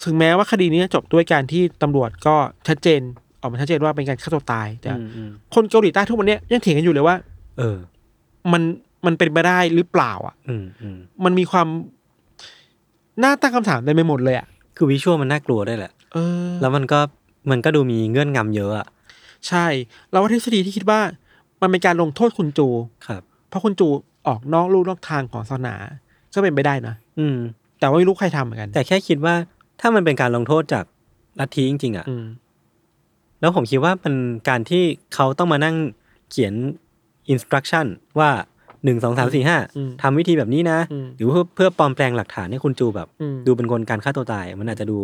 [0.04, 2.34] ถึงแม้ว่าคดีนี้จะจบด้วยการที่ตำรวจก็
[2.68, 3.00] ชัดเจน
[3.40, 7.16] ออกมาชัดเจนว่าเป็นการฆ่าตัวตาย แต่อืมอืมคนเกาหลีใต้ทุกวันเนี้ยยังเถียงกันอยู่เลยว่า
[7.58, 7.78] เออ
[8.52, 8.62] มัน
[9.06, 11.66] มันเป็นไปได้หรือเปล่า อะ อืมอืมมันมีความ
[13.22, 17.00] น่าตั้งคำถามเต็มไปหมดเลยอะ คือวิชวลมันน่ากลัวได้วยแหละ เออ แล้วมันก็
[17.50, 18.86] มันก็ดูมีเงื่อนงำเยอะอะ
[19.48, 19.66] ใช่
[20.10, 21.00] เราว่าทฤษฎีที่คิดว่า
[21.62, 22.68] มันเป็นการลงโทษคุณจู
[23.06, 23.88] ครับ เพราะคุณจู
[24.26, 25.74] ออกนอกลู่นอกทางของศาสนา
[26.34, 27.36] ก็เป็นไปได้นะอืม
[27.78, 29.34] แต่ว่าไม่รู้ใครทำเหมือนกันแต่แค่คิดว่า
[29.80, 30.84] ถ้ามันเป็นการลงโทษจาก
[31.40, 32.24] ลัทธิจริงๆอะอืม
[33.40, 34.14] แล้วผมคิดว่ามัน
[34.48, 34.82] การที่
[35.14, 35.76] เขาต้องมานั่ง
[36.30, 36.54] เขียน
[37.30, 37.86] อินสตรักชั่น
[38.18, 38.30] ว่า
[38.84, 44.98] หนึ่งสองสามสี่ห้าอืมทำวิธีแบบนี้นะอืมหรือเพื่อเพื่อปลอมแปลงหลักฐานให้คุณจูแบบอืมดูเป็นคนการฆ่าตัวตาย มันอาจจะดู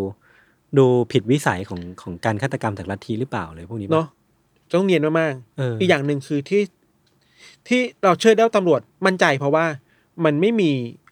[0.79, 4.07] ดูผิดวิสัยของของการฆาตกรรมจากลัทธิหรือเปล่าเลยพวกนี้ปะเนาะ
[4.75, 6.63] ต้องเนียนมากเออๆออีกอย่างหนึ่งคือที่
[7.69, 9.67] ที่เราเชื่อได้ว่าตำรวจมั่นใจเพราะว่า
[10.25, 10.71] มันไม่มี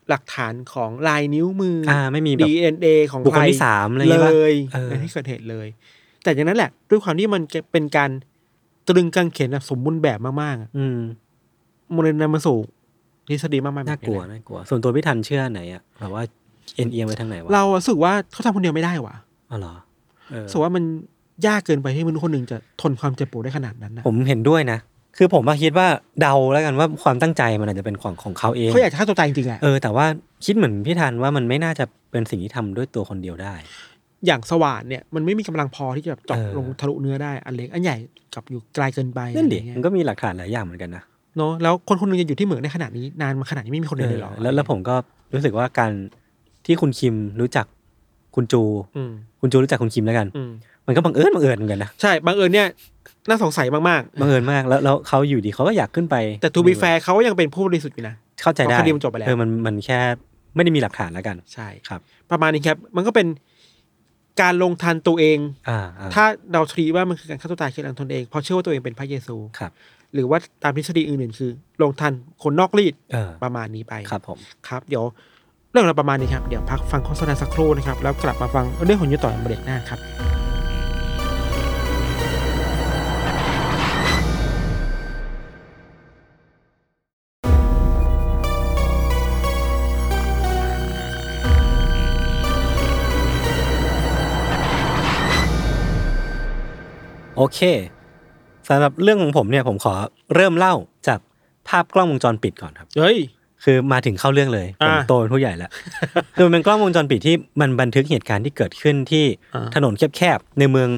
[0.09, 5.67] หลักฐานของลายนิ้วมือออ่าไม่มีแบบ DNA ของบุคคลใรที่สามอะไรอย่างเงี้ยเลปะยเออในที่เกิดเหตุเลย
[6.23, 8.11] แต่อย่างนั้นแหละ ด้วยความที่มันเป็นการ
[8.89, 10.69] ตรึงกางเขนแบบสมบูรณ์แบบมากๆอะ
[11.89, 12.57] อืมมันเลยนำมาสู่
[13.29, 16.23] ทฤษฎีมากๆแบบน่ากลัวะน่ากลัว ส่วนตัวพี่ทันเชื่อไหนอะแบบว่า
[16.77, 19.15] เอ็นเอียงไปทางไหนวะเราอะรู้สึกว่าเขาทำคนเดียวไม่ได้ว่ะ
[19.51, 19.75] อ๋อเหรอ
[20.31, 20.85] เออรู้สึกว่ามัน
[21.47, 24.79] ยากเกินไปที่มนุษย์คนหนึ่งจะทนความเจ็บปวดได้ขนาดนั้นนะผมเห็นด้วยนะ
[25.19, 25.87] คือผมมาคิดว่า
[26.21, 30.07] เดาแล้วกันว่าความตั้งใจมันอาจจะเป็นของของเขาเองเขาอยากจะฆ่าตัวตายจริงๆอะเออแต่ว่า
[30.45, 33.55] คิดเหมือนพี่ทันว่ามันไม่น่าจะเป็นสิ่งที่ทำด้วยตัวคนเดียวได้
[34.27, 37.97] อย่างสว่านเนี่ยมันไม่มีกำลังพอที่จะแบบเจาะเออลงทะลุเนื้อได้อันเล็กอันใหญ่
[38.35, 41.03] กับอยู่ไกลเกินไปนั่นดิอะไรเงี้ยมันก็มีหลักฐานหลายอย่างเหมือนกันนะ
[41.37, 44.95] เนาะแล้วคนคนหนึงจะอยู่ที่เหมืองได้ขนาดนี้นานมาขนาดนี้ไม่มีคนเอเดียวอเลยเหรอแล้วแล้วผมก็
[45.35, 45.93] รู้สึกว่าการ
[46.67, 47.67] ที่คุณคิมรู้จัก
[48.35, 48.63] คุณจู
[48.97, 50.51] อืมคุณจูรู้จักคุณคิมแล้วกันอืม
[50.87, 52.69] มันก็บังเอิญบังเอิญเหมือนกันนะใช่บังเอิญเนี่ย
[53.29, 59.99] น่าสงสัยมากบังเอิญมากแล้วแล้วเขาอยู่ดีเขาก็อยากขึ้นไปๆแต่ to be fairร์เขาก็ยังเป็นผู้บริสุทธิ์อยู่นะเข้าใจได้เพราะคดีมันจบไปแล้วเออมันมันแค่
[60.55, 63.27] ไม่ได้มีหลักฐานแล้วกัน ใช่ครับ ประมาณนี้ครับ มันก็เป็น
[64.43, 69.73] การลงทัณฑ์ตัวเองอ่าอ่าถ้าเรา treat ว่ามันคือการฆ่าตัวตายคือการลงทัณฑ์ตัวเองเพราะเชื่อว่าตัวเองเป็นพระเยซูครับ
[70.17, 71.51] หรือว่าตามทฤษฎีอื่นๆ คือ
[71.83, 75.05] ลงทันคนนอกรีดเออประมาณนี้ไปครับผมครับ เดี๋ยว
[75.73, 80.01] เรื่องเราประมาณนี้ครับ เดี๋ยวพักฟังโฆษณาสักครู่นะครับ แล้วกลับมาฟังเรื่องของยูต่อในเบรกหน้าครับ
[97.39, 97.61] โอเค
[98.69, 99.95] สำหรับเรื่องของผมเนี่ยผมขอ
[100.35, 100.75] เริ่มเล่า
[101.09, 101.19] จาก
[101.69, 103.17] ภาพกล้องวงจรปิดก่อนครับ เฮ้ย
[103.65, 105.71] คือมาถึงเข้าเรื่องเลยผมอ่า โตเป็นผู้ใหญ่แล้ว
[106.37, 109.25] คือมันเป็นกล้องวงจรปิดที่มันบันทึกเหตุการณ์ที่เกิดขึ้นที่
[109.55, 110.89] อ่าถนนแคบๆในเมือง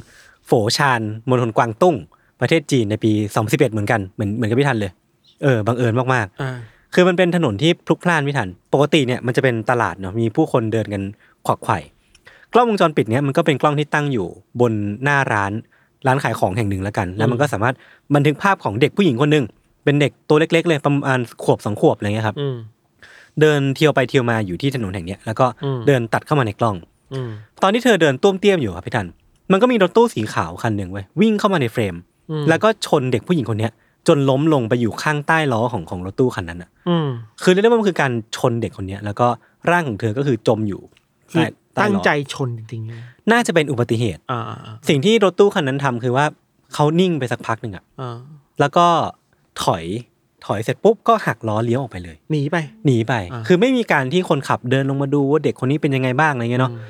[0.47, 1.97] โฝชานมณฑลกวางตุ้ง
[2.41, 4.93] ประเทศจีนในปี 2011 เหมือนกันเหมือนเหมือนกับพี่ทันเลย
[5.43, 6.51] เออบังเอิญมากๆ อ่า
[6.95, 11.03] คือมันเป็นถนนที่พลุกพล่านพี่ทัน ปกติเนี่ยมันจะเป็นตลาดเนาะมีผู้คนเดินกัน
[11.47, 11.79] ขวักไขว่
[12.53, 14.27] กล้องวงจรปิดเนี่ยมันก็เป็นกล้องที่ตั้งอยู่
[14.61, 14.73] บน
[15.05, 15.53] หน้าร้าน
[16.07, 17.75] ร้านขายของแห่งหนึ่งแล้วกัน แล้วมันก็สามารถ
[18.15, 19.45] บันทึกภาพของเด็กผู้หญิงคนหนึ่ง
[19.85, 22.57] เป็นเด็กตัวเล็ก ๆ เลยประมาณขวบสองขวบอะไรเงี้ยครับอืม
[23.41, 26.77] เดินเที่ยวไปเที่ยวมาอยู่ที่ถนนแห่งเนี้ยแล้วก็อืมเดินตัดเข้ามาในกล้อง
[27.13, 27.31] อืม
[27.63, 29.07] ตอนที่เธอเดินต้วมเตี้ยมอยู่ครับพี่ทัน
[29.53, 31.95] มันก็มีรถตู้สีขาวคันหนึ่งเว้ยวิ่งเข้ามาในเฟรม
[32.31, 33.73] อืมแล้วก็ชนเด็กผู้หญิงคนเนี้ย
[34.09, 37.09] จนล้มลงไปอยู่ข้างใต้ล้อของของรถตู้คันนั้นอะอืม
[37.43, 39.27] คือเรียกได้ว่ามันคือการชนเด็กคนเนี้ยแล้วก็
[39.71, 40.81] ร่างของเธอก็คือจมอยู่
[41.31, 43.01] คือใต้ตั้งล้อใจชนจริงๆนะ
[43.33, 46.27] น่าจะเป็นอุบัติเหตุอ่าอ่าอ่าสิ่งที่รถตู้คันนั้นทำคือว่า
[46.75, 48.17] เขานิ่งไปสักพักหนึ่งอะอ่า
[48.61, 48.87] แล้วก็
[49.63, 49.85] ถอย
[50.47, 56.81] ถอยเสร็จปุ๊บก็หักล้อเลี้ยวออกไปเลยหนีไปหนีไปอ่าคือไม่มีการที่คนขับเดินลงมาดูว่าเด็กคนนี้เป็นยังไงบ้างอะไรเงี้ยเนาะอืม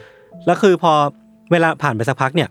[0.47, 0.93] แล้วคือพอ
[1.53, 2.49] เวลาผ่านไปสักพักเนี่ย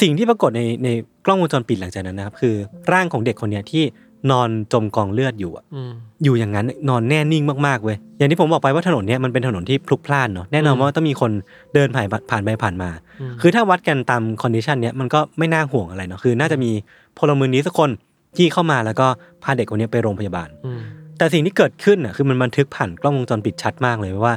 [0.00, 0.88] สิ่งที่ปรากฏในใน
[1.26, 2.54] กล้องวงจรปิดหลังจากนั้นนะครับ คือ
[2.92, 3.84] ร่างของเด็กคนเนี้ยที่
[4.30, 5.92] นอนจมกองเลือดอยู่อะอืม
[6.24, 11.30] อยู่อย่างนั้นนอนแน่นิ่งมากๆเว้ยอย่างที่ผมบอกไปว่าถนนเนี้ยมันเป็นถนนที่พลุกพล่านเนาะแน่นอนอืมว่าต้องมีคน
[11.74, 16.70] เดินผ่านผ่านไปผ่านมาอืมคือถ้าวัดกันตาม condition เนี้ยมันก็ไม่น่าห่วงอะไรเนาะคือ น่าจะมี
[17.18, 17.90] พลเมืองดีสักคน
[18.36, 19.06] ที่เข้ามาแล้วก็
[19.42, 20.80] พาเด็กคนเนี้ยไปโรงพยาบาลอืม
[21.18, 24.34] แต่สิ่งที่เกิดขึ้นอะคือมันบันทึกผ่านกล้องวงจรปิดชัดมากเลยว่า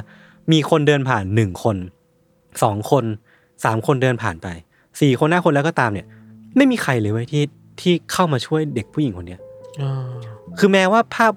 [0.52, 1.76] มีคนเดินผ่านหนึ่งคน
[2.62, 3.04] สองคน
[3.64, 4.48] สามคนเดินผ่านไป
[5.00, 6.06] สี่คนห้าคนแล้วก็ตามเนี่ย
[6.56, 7.42] ไม่มีใครเลยเว้ยที่
[7.80, 9.53] ที่เข้ามาช่วยเด็กผู้หญิงคนเนี้ยอ่า
[10.58, 11.32] คือแม้ว่าภาพ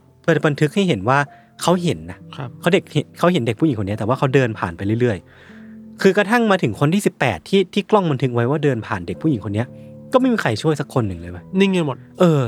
[0.47, 1.19] บันทึกให้เห็นว่า
[1.61, 2.83] เขาเห็นนะครับเขาเด็ก
[3.17, 9.67] เขาเห็นเด็กผู้หญิงคนเนี้ยแต่ว่าเขาเดินผ่านไปเรื่อยๆ คือกระทั่งมาถึงคนที่สิบแปดที่ที่กล้องบันทึกไว้ว่าเดินผ่านเด็กผู้หญิงคนเนี้ย
[10.13, 12.41] ก็ไม่มีใครช่วยสักคนหนึ่งเลยเว้ยนิ่งกันหมด เออ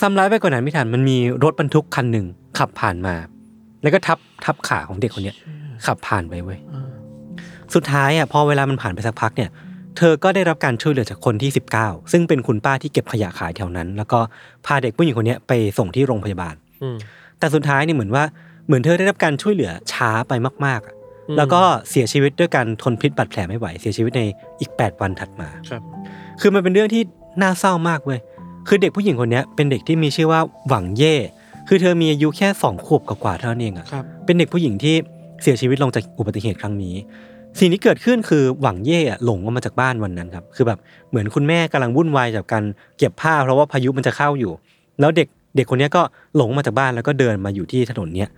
[0.00, 2.26] ซ้ำร้ายไปกว่านั้นไม่ทันมันมีรถบรรทุกคันหนึ่ง
[2.58, 3.14] ขับผ่านมา
[3.82, 5.36] แล้วก็ทับทับขาของเด็กคนเนี้ย
[5.86, 6.90] ขับผ่านไปเว้ยอ่า
[7.74, 9.50] สุดท้ายอะพอเวลามันผ่านไปสักพักเนี่ย
[9.96, 14.18] เธอก็ได้รับการช่วยเหลือจากคนที่ 19 ซึ่งเป็นคุณป้าที่เก็บขยะขายแถวนั้น แล้วก็
[14.66, 16.96] พาเด็กผู้หญิงคนเนี้ยไปส่งที่โรงพยาบาลอืม
[17.38, 18.24] แต่สุดท้ายเนี่ยเหมือนว่า
[18.66, 20.32] เหมือนเธอได้รับการช่วยเหลือช้าไป
[20.66, 20.94] มากๆอะ
[21.28, 24.22] อืมแล้วก็เสียชีวิตด้วยการทนพิษบาดแผลไม่ไหวเสียชีวิตใน
[24.60, 25.82] อีก 8 วันถัดมาครับ
[26.40, 27.02] คือมันเป็นเรื่องที่
[27.42, 28.20] น่าเศร้ามากเว้ย
[28.68, 31.14] คือเด็กผู้หญิงคนเนี้ยเป็นเด็กที่มีชื่อว่าหวังเย่
[31.68, 34.94] คือเธอมีอายุแค่สองขวบกว่าๆเท่านั้นเองอะครับเป็นเด็กผู้หญิงที่
[35.42, 36.94] เสียชีวิตลงจากอุบัติเหตุครั้งนี้
[37.58, 40.78] สิ่งที่เกิดขึ้นคือหวังเย่อะหลงออกมาจากบ้านวันนั้นครับ คือแบบ
[41.10, 42.64] เหมือนคุณแม่กำลังวุ่นวายจากการ
[42.98, 44.52] เก็บผ้าเพราะว่าพายุมันจะเข้าอยู่
[45.00, 46.02] แล้วเด็กเด็กคนเนี้ยก็
[46.36, 48.28] หลงมาจากบ้านแล้วก็เดินมาอยู่ที่ถนนเนี้ย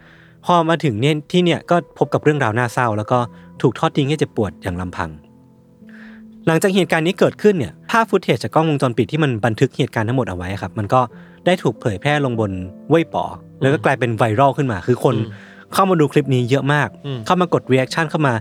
[0.44, 3.18] พอมาถึงเนี่ยที่เนี่ยก็พบกับเรื่องราวน่าเศร้า แล้วก็
[3.62, 5.10] ถูกทอดทิ้งให้เจ็บปวดอย่างลำพัง
[6.46, 11.00] หลังจากเหตุการณ์นี้เกิดขึ้นเนี่ยภาพฟุตเทจจากกล้องวงจรปิดที่มันบันทึกเหตุการณ์ทั้งหมดเอาไว้ครับ มันก็
[11.46, 12.50] ได้ถูกเผยแพร่ลงบน
[12.90, 13.24] เว่ยป๋อ
[13.60, 18.34] แล้วก็กลายเป็นไวรัลขึ้นมา คือคนอืมเข้ามาดูคลิปนี้เยอะมากอืมเข้ามากด reaction เข้ามา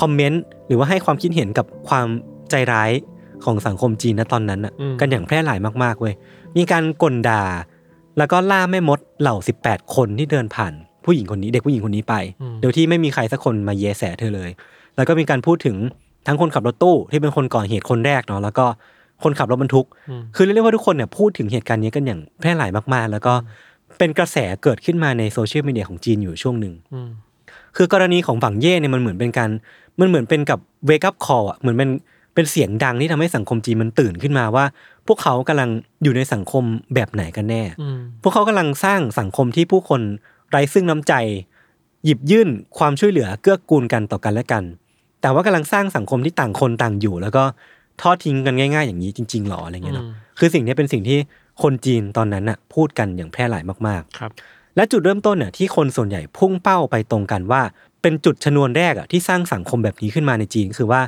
[0.00, 2.06] คอมเมนต์หรือว่าให้ความคิดเห็นกับความ
[2.50, 2.90] ใจร้าย
[3.44, 6.14] ของสังคมจีนณตอนนั้นน่ะอืมกันอย่างแพร่หลายมากๆเว้ย
[6.56, 7.42] มีการก่นด่า
[8.18, 10.72] แล้วก็ล่าแม่มดเหล่า 18 คนที่เดินผ่าน
[11.04, 14.50] ผู้หญิงคนนี้เด็กผู้หญิงคนนี้ไปอืมโดยที่ไม่มีใครสักคนมาแยแสเธอเลย
[14.96, 15.76] แล้วก็มีการพูดถึง
[16.26, 18.66] ทั้งคนขับรถตู้ที่เป็นคนก่อเหตุคนแรกเนาะแล้วก็
[19.22, 23.34] คนขับรถบรรทุกอืมคือเรียกว่าทุกคนเนี่ยพูดถึงเหตุการณ์นี้กันอย่างแพร่หลายมากๆ แล้วก็
[23.98, 27.08] เป็นกระแสเกิดขึ้นมาในโซเชียลมีเดียของจีนอยู่ช่วงหนึ่งอืม
[27.76, 29.50] คือกรณีของฝังเย่เนี่ยมันเหมือนเป็นการ
[30.00, 31.90] มันเหมือนเป็นกับเวกับคออะเหมือนเป็น
[32.34, 34.64] เป็นเสียงดังที่ทำให้สังคมจีนมันตื่นขึ้นมาว่า
[35.06, 35.70] พวกเขากำลัง
[36.02, 40.00] อยู่ในสังคมแบบไหนกันแน่อืมพวกเขากำลังสร้างสังคมที่ผู้คน
[40.50, 41.14] ไร้ซึ่งน้ำใจ
[42.04, 44.64] หยิบยื่นความช่วยเหลือเกื้อกูลกันต่อกันและกัน
[45.22, 47.44] แต่ว่ากำลังสร้างสังคมที่ต่างคนต่างอยู่ แล้วก็
[48.02, 51.18] ทอดทิ้งกันง่าย ๆ อย่างนี้จริงๆหรออะไรเงี้ยเนาะอืมคือสิ่งนี้เป็นสิ่งที่
[51.62, 54.32] คนจีนตอนนั้นน่ะพูดกันอย่างแพร่หลายมากๆ ครับ
[54.76, 57.62] และจุดเริ่มต้นเนี่ยที่คนส่วนใหญ่พุ่งเป้าไปตรงกันว่า
[58.02, 61.00] เป็นจุดชนวนแรกอะที่สร้างสังคมแบบนี้ขึ้นมาในจีนคือว่า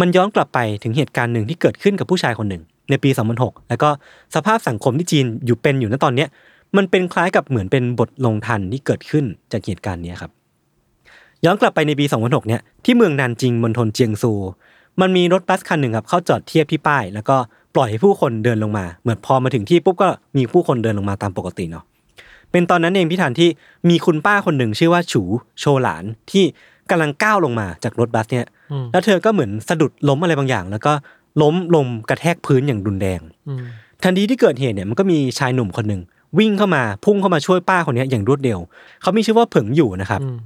[0.00, 3.90] มันย้อนกลับไปถึงเหตุการณ์หนึ่งที่เกิดขึ้นกับผู้ชายคนหนึ่ง ในปี 2006 แล้วก็
[4.34, 6.28] สภาพสังคมที่จีนอยู่เป็นอยู่ณตอนเนี้ย
[6.76, 10.30] มันเป็นคล้ายกับเหมือนเป็นบทลงทันที่เกิดขึ้นจากเหตุการณ์นี้ครับ
[11.44, 14.32] ย้อนกลับไปในปี 2006 เนี่ยที่เมืองนานจิงมณฑลเจียงซู
[15.00, 17.36] มันมีรถบัสคันหนึ่งครับเข้าจอดเทียบที่ป้าย แล้วก็
[17.74, 21.84] ปล่อยให้ผู้คนเดินลงมา เหมือนพอมาถึงที่ปุ๊บก็มีผู้คนเดินลงมาตามปกติเนาะ
[22.52, 23.48] เป็นตอนนั้นเองพี่ธันที่
[23.88, 25.22] มีคุณป้าคนหนึ่งชื่อว่าฉู
[25.60, 26.44] โชหลานที่
[26.90, 30.92] กำลังก้าวลงมาจากรถบัสเนี่ยอืมแล้วเธอก็เหมือนสะดุดล้มอะไรบางอย่าง แล้วก็
[31.42, 33.62] ล้มลงกระแทกพื้นอย่างรุนแรงอืม
[34.02, 36.02] ทันทีที่เกิดเหตุเนี่ยมันก็มีชายหนุ่มคนหนึ่ง
[36.38, 38.58] วิ่งเข้ามาพุ่งเข้ามาช่วยป้าคนเนี้ยอย่างรวดเร็ว
[39.02, 40.36] เขามีชื่อว่าเผิงอวี่นะครับอืม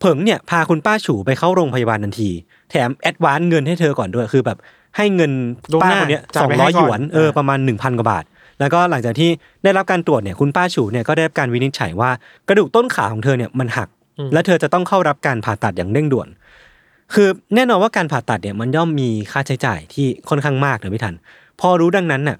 [0.00, 2.30] เผิงเนี่ยพาคุณป้าฉูไปเข้าโรงพยาบาลทันที
[2.70, 4.58] แถม advance เงินให้เธอก่อนด้วยคือแบบ
[4.96, 5.32] ให้เงิน
[5.72, 8.24] ล่วงหน้าป้าคนเนี้ยจ่ายไปให้ก่อนสองร้ให้อยก่หอนยวนเอออ่าประมาณหนึ่งพันกว่าบาท
[8.62, 9.30] แล้วก็หลังจากที่
[9.64, 12.10] ได้รับการตรวจเนี่ยคุณป้าฉูเนี่ยก็ได้รับการวินิจฉัยว่า
[12.48, 13.88] กระดูกต้นขาของเธอเนี่ยมันหัก
[14.32, 16.28] และเธอจะต้องเข้ารับการผ่าตัดอย่างเร่งด่วน
[17.14, 21.14] คือแน่นอนว่าการผ่าตัดเนี่ยมันย่อมมีค่าใช้จ่ายที่ค่อนข้างมากนะพี่ทัน
[21.60, 22.36] พอรู้ดังนั้นน่ะ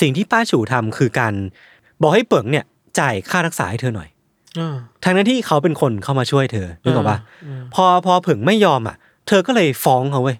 [0.00, 1.34] สิ่งที่ป้าฉูทำคือการ
[2.02, 2.64] บอกให้เปิงเนี่ย
[2.98, 4.08] จ่ายค่ารักษาให้เธอหน่อย
[4.58, 8.96] อ่าทั้งนั้นที่เขาเป็นคนเข้ามาช่วยเธอนึกออกปะอืมพอพอเผิงไม่ยอมอะ
[9.28, 10.36] เธอก็เลยฟ้องเขาเว้ย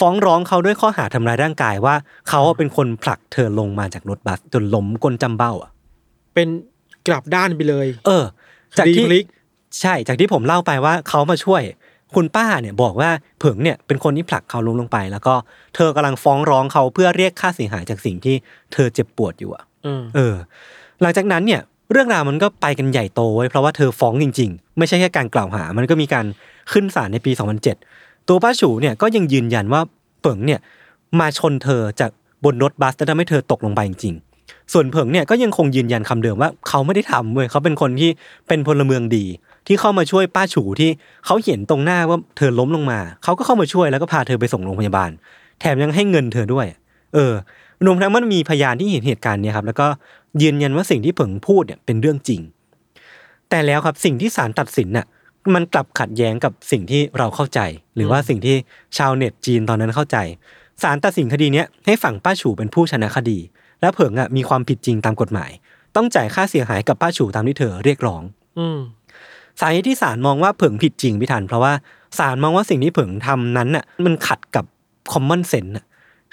[0.00, 1.94] ฟ้องร้องเขาด้วยข้อหาทำร้ายร่างกายว่า
[2.28, 5.70] เขาเป็นคนผลักเธอลงมาจากรถบัสจนล้มก้นจำเบ้าอะ
[6.34, 6.48] เป็น
[7.08, 8.24] กลับด้านไปเลย เออ
[8.78, 9.24] จากคดีที่พลิก
[9.80, 11.62] ใช่ จากที่ผมเล่าไปว่าเขามาช่วย
[12.14, 15.34] คุณป้าเนี่ยบอกว่าเผิงเนี่ยเป็นคนที่ผลักเขาล้มลงไป แล้วก็
[15.74, 18.34] เธอกำลังฟ้องร้องเขาเพื่อเรียกค่าเสียหายจากสิ่งที่
[18.72, 20.34] เธอเจ็บปวดอยู่อะอืมเออ
[21.00, 21.60] หลังจากนั้นเนี่ย
[21.92, 26.26] เรื่องราวมันก็ไปกันใหญ่โตไว้ยเพราะว่าเธอฟ้องจริง ๆ ไม่ใช่แค่การกล่าวหา มันก็มีการ
[26.72, 29.80] ขึ้นศาลในปี 2007 ตัวป้าฉูเนี่ยก็ยังยืนยันว่า
[30.20, 30.60] เผิงเนี่ย
[31.20, 32.10] มาชนเธอจาก
[32.44, 38.10] บนรถบัสแล้วทำให้เธอตกลงไปจริงๆ ส่วนเผิงเนี่ยก็ยังคงยืนยันคำเดิมว่าเขาไม่ได้ทำเว้ยเขาเป็นคนที่
[38.48, 39.24] เป็นพลเมืองดี
[39.66, 40.90] ที่เข้ามาช่วยป้าฉูที่
[41.26, 45.10] เขาเห็นตรงหน้าว่าเธอล้มลงมา เขาก็เข้ามาช่วยแล้วก็พาเธอไปส่งโรงพยาบาล
[45.60, 46.66] แถมยังให้เงินเธอด้วย
[47.14, 47.32] เออ
[47.86, 49.86] รวมทั้งมันมีพยานที่เห็นเหตุการณ์เนี่ยครับแล้วก็
[50.42, 52.40] ยืนยันว่าสิ่งที่เผิงพูดเนี่ยเป็นเรื่องจริง
[53.50, 55.06] แต่แล้วครับสิ่งที่ศาลตัดสินน่ะ
[55.54, 57.60] มันกลับขัดแย้งกับสิ่งที่เราเข้าใจ
[57.96, 58.56] หรือว่าสิ่งที่
[58.96, 60.16] ชาวเน็ตจีนตอนนั้นเข้าใจ
[60.82, 63.38] ศาลตัดสินคดีเนี้ยให้ฝั่งป้าฉูเป็นผู้ชนะคดี
[63.80, 65.50] และเผิงอะมีความผิดจริงตามกฎหมาย
[65.96, 68.22] ต้องจ่ายค่าเสียหายกับป้าฉูตามที่เธอเรียกร้อง
[68.58, 68.78] อืม
[69.60, 71.72] สาเหตุที่ศาลมองว่าเผิงผิดจริงพี่ทันเพราะว่า
[72.18, 74.64] ศาลมองว่าสิ่งที่เผิงทำนั้นน่ะมันขัดกับ
[75.12, 75.84] common sense น่ะ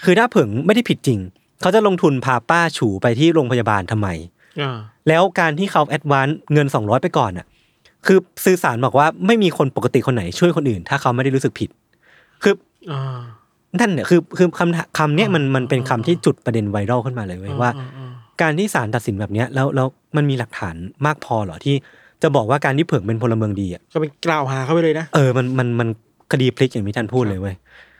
[0.04, 1.18] คือถ้าเผิงไม่ได้ผิดจริง
[1.60, 4.08] เขาจะลงทุนพาป้าฉูไปที่โรงพยาบาลทำไม
[4.60, 7.46] อ่าแล้วการที่เขา advance เงิน 200 ไปก่อนน่ะ
[8.08, 11.68] คือสื่อสารบอกว่าไม่มีคนปกติคนไหนช่วยคนอื่น ถ้าเขาไม่ได้รู้สึกผิด
[12.42, 12.54] คือ
[12.90, 13.18] อ่า
[13.80, 18.04] นั่นเนี่ยคือคือคำถคำเนี้ยมันมันเป็นคำที่จุดประเด็นไวรัลขึ้นมาเลยเว้ยว่าอ่อ่
[18.42, 20.74] การที่ศาลตัดสินแบบเนี้ยแล้วแล้วมันมีหลักฐาน
[21.06, 21.74] มากพอเหรอที่
[22.22, 25.88] จะบอกว่าการที่เผิงเป็นพลเมืองดีอะก็เป็นกล่าวหาเขาไปเลยนะเออมันมันมัน
[26.32, 27.54] คดีพลิกอย่างที่ท่านพูดเลยเว้ย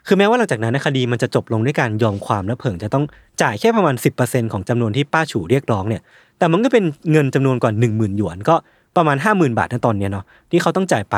[0.07, 3.05] คือแม้ว่าหลังจากนั้นนะคดีมันจะจบลงด้วยการยอมความและเผิงจะต้อง
[3.43, 3.95] จ่ายแค่ประมาณ
[4.25, 6.03] 10%ของจำนวนที่ป้าฉูเรียกร้องเนี่ย
[6.39, 8.57] แต่มันก็เป็นเงินจำนวนกว่า1 0,000หยวนก็
[8.97, 11.17] ประมาณ 50,000 บาทในตอนเนี้ยเนาะที่เขาต้องจ่ายไป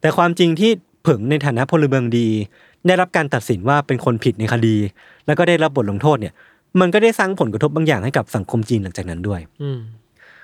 [0.00, 0.70] แต่ความจริงที่
[1.02, 2.28] เผิงในฐานะพลเมืองดี
[2.86, 4.76] ได้รับการตัดสินว่าเป็นคนผิดในคดี
[5.26, 6.34] แล้วก็ได้รับบทลงโทษเนี่ย
[6.80, 9.80] มันก็ได้สร้างผลกระทบบางอย่างให้กับสังคมจีนหลังจากนั้นด้วยอืม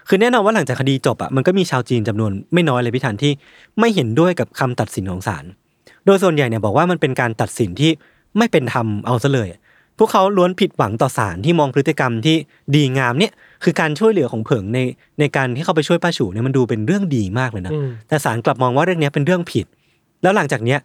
[0.08, 3.32] คือแน่นอนว่าหลังจากคดีจบอะมันก็มีชาวจีนจำนวนไม่น้อยเลยพี่ทันที่
[3.78, 5.44] ไม่เห็นด้วยกับคำตัดสินของศาล
[6.06, 7.90] โดยส่วนใหญ่เนี่ยบอกว่ามันเป็นการตัดสินที่
[8.38, 9.48] ไม่เป็นธรรมเอาซะเลย
[9.98, 12.36] พวกเขาล้วนผิดหวังต่อศาลที่มองพฤติกรรมที่
[12.74, 13.32] ดีงามเนี่ย
[13.64, 14.79] คือการช่วยเหลือของเผิงใน
[15.20, 19.66] ในการที่เข้าไปช่วยป้าฉูเนี่ยมันดูเป็นเรื่องดีมากเลยนะอืมแต่ศาลกลับมองว่าเรื่องเนี้ยเป็นเรื่องผิด
[20.22, 20.79] แล้วหลังจากเนี้ย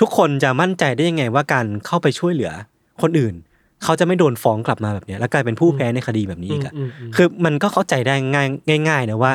[0.00, 2.52] ทุกคนจะมั่นใจได้ยังไงว่าการเข้าไปช่วยเหลือ
[3.02, 3.34] คนอื่น
[3.84, 9.32] เขาจะไม่โดนฟ้องกลับมาแบบเนี้ยแล้วกลายเป็นผู้แพ้ในคดีแบบนี้อีกอะอืมอืมคือมันก็เข้าใจได้ง่ายง่ายๆนะว่า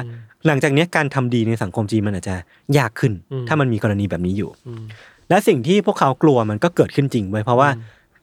[0.48, 2.36] หลังจากเนี้ยการทำดีในสังคมจีนมันอาจจะ
[2.78, 4.84] ยากขึ้นอืมถ้ามันมีกรณีแบบนี้อยู่อืม
[5.30, 7.70] และสิ่งที่พวกเขากลัวมันก็เกิดขึ้นจริงไว้ยเพราะว่า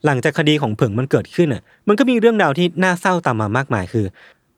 [0.05, 4.05] หลังจากคดีของเผิงมันเกิดขึ้นอะ มันก็มีเรื่องราวที่น่าเศร้าตามมามากมายคือ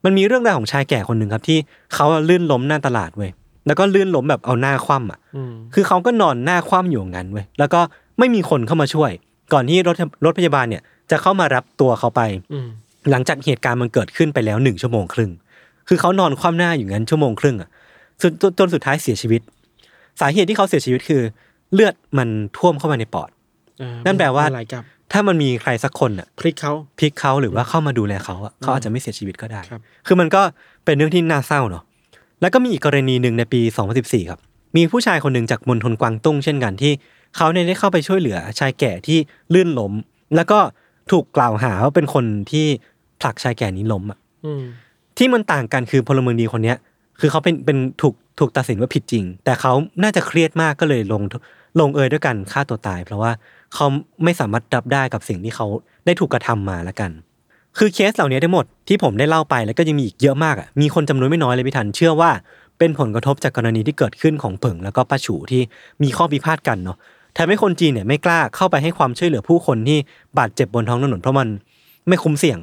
[0.05, 1.57] มันมีเรื่องราวของชายแก่คนหนึ่งครับที่
[1.93, 3.31] เขาลื่นล้มหน้าตลาดเว้ย
[3.67, 7.79] แล้วก็ลื่นล้มแบบเอาหน้าคว่ำอะอืมคือเขาก็นอนหน้าคว่ำอยู่อย่างนั้นเว้ยแล้วก็
[8.19, 9.11] ไม่มีคนเข้ามาช่วย
[9.53, 12.21] ก่อนที่รถรถพยาบาลเนี่ย จะเข้ามารับตัวเขาไป
[12.53, 12.67] อืม
[13.11, 15.31] หลังจากเหตุการณ์มันเกิดขึ้นไปแล้วหนึ่งชั่วโมงครึ่ง
[15.87, 17.69] คือเขานอนคว่ำหน้าอยู่งั้นชั่วโมงครึ่งอะ
[18.21, 19.41] จนจนจนสุดท้ายเสียชีวิต
[20.19, 21.21] สาเหตุที่เขาเสียชีวิตคือ
[21.73, 23.29] เลือดมันท่วมเข้ามาในปอด
[23.81, 30.41] อ่านั่นแปลว่าหลายกับ ถ้ามันมีใครสักคนอะพลิกเขาพลิกเขาหรือว่าเข้ามาดูแลเขาอะเขาอาจจะไม่เสียชีวิตก็ได้ครับคือมันก็
[30.85, 31.83] เป็นเรื่องที่น่าเศร้าเนาะ
[32.41, 33.61] แล้วก็มีอีกกรณีหนึ่งในปี
[33.95, 34.39] 2014 ครับ
[34.75, 36.91] มีผู้ชายคนหนึ่งจากมณฑลกวางตุ้งเช่นกันที่
[37.35, 39.17] เขาเนี่ยได้เข้าไปช่วยเหลือชายแก่ที่
[39.53, 39.93] ลื่นล้ม
[40.35, 40.59] แล้วก็
[41.11, 42.65] ถูกกล่าวหาว่าเป็นคนที่
[43.21, 44.63] ผลักชายแก่นี้ล้มอะอืม
[45.17, 46.77] ที่มันต่างกันคือพลเมืองดีคนเนี้ย
[47.19, 51.21] คือเขาเป็นเป็นถูกถูกตัดสินว่าผิดจริง แต่เขาน่าจะเครียดมากก็เลยลง
[51.79, 53.31] ลงเอยด้วยกันฆ่าตัวตาย เพราะว่า
[53.75, 53.85] เขา
[54.23, 55.67] ไม่สามารถรับได้กับสิ่งที่เขา
[56.05, 57.11] ได้ถูกกระทำมาละกัน
[57.77, 62.31] คือเคสเหล่านี้ทั้งหมดที่ผมได้เล่าไปแล้วก็ยังมีอีกเยอะมากอะมีคนจำนวนไม่น้อยเลยพี่ทันเชื่อว่า
[62.77, 65.61] เป็นผลกระทบจากกรณีที่เกิดขึ้นของเผิงแล้วก็ป้าฉูที่
[66.03, 66.97] มีข้อพิพาทกันเนาะ
[67.37, 69.97] ทำให้คนจีนเนี่ยไม่กล้าเข้าไปให้ความช่วยเหลือผู้คนที่
[70.37, 71.47] บาดเจ็บบนท้องถนนเพราะมัน
[72.07, 72.59] ไม่คุ้มเสี่ยง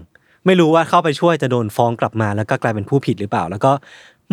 [0.47, 3.73] ไม่รู้ว่าเข้าไปช่วยจะโดนฟ้องกลับมา แล้วก็กลายเป็นผู้ผิดหรือเปล่า แล้วก็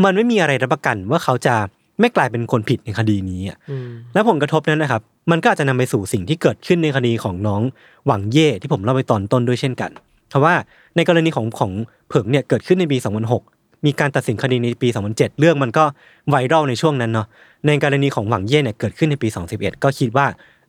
[0.03, 1.55] มันไม่มีอะไรรับประกันว่าเขาจะ
[1.99, 5.01] ไม่กลายเป็นคนผิดในคดีนี้อะอืมและผลกระทบนั้นนะครับ
[5.31, 7.61] มันก็อาจจะนำไปสู่สิ่งที่เกิดขึ้นในคดีของน้อง
[8.05, 9.91] หวังเย่ที่ผมเล่าไปตอนต้นด้วยเช่นกัน
[10.29, 10.53] เพราะว่า
[10.95, 11.71] ในกรณีของของ
[12.09, 12.97] เผิงเนี่ยเกิดขึ้นในปี
[13.41, 15.83] 2006 มีการตัดสินคดีในปี 2007 เรื่องมันก็
[16.29, 17.27] ไวรัลในช่วงนั้นเนาะ
[17.67, 20.25] ในกรณีของหวังเย่เนี่ยเกิดขึ้นในปี 2011 ก็คิดว่า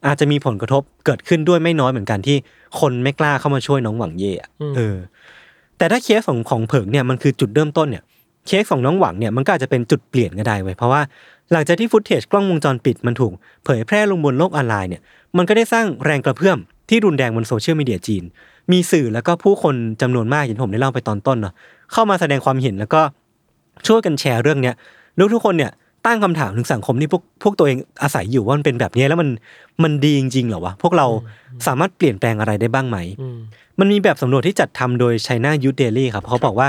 [0.07, 2.37] อาจจะมีผลกระทบเกิดขึ้นด้วยไม่น้อยเหมือนกันที่
[2.81, 4.97] คนไม่กล้าเข้ามาช่วยน้องหวังเย่อะเออ
[5.79, 8.03] แต่ถ้าเคสของของเผิงเนี่ยมันคือจุดเริ่มต้นเนี่ย
[8.47, 11.01] เคสของน้องหวังเนี่ยมันก็อาจจะเป็นจุดเปลี่ยนก็ได้เว้ยเพราะว่า
[11.53, 13.33] หลังจากที่ footage กล้องวงจรปิดมันถูก
[13.65, 15.03] เผยแพร่ลงบนโลกออนไลน์เนี่ย
[15.37, 18.25] มันก็ได้สร้างแรงกระเพื่อมที่รุนแรงบนโซเชียลมีเดียจีน
[18.73, 21.55] มีสื่อแล้วก็ผู้คนจำนวนมากอย่างที่ผมได้เล่าไปตอนต้นเนาะ
[21.93, 23.03] เข้ามาแสดงความเห็นแล้วก็
[23.87, 24.75] ช่วยกันแชร์เรื่องเนี้ย
[25.17, 25.71] แล้วทุกคนเนี่ย
[26.07, 29.29] ตั้งคำถามถึงสังคมที่พวกพวกตัวเองอาศัยอยู่ว่ามันเป็นแบบนี้แล้วมัน
[29.83, 31.07] มันดีจริงๆเหรอวะพวกเรา
[31.67, 33.39] สามารถเปลี่ยนแปลงอะไรได้บ้างไหมอืม
[33.81, 36.69] มันมีแบบสำรวจที่จัดทำโดย China Youth Daily ครับเขาบอกว่า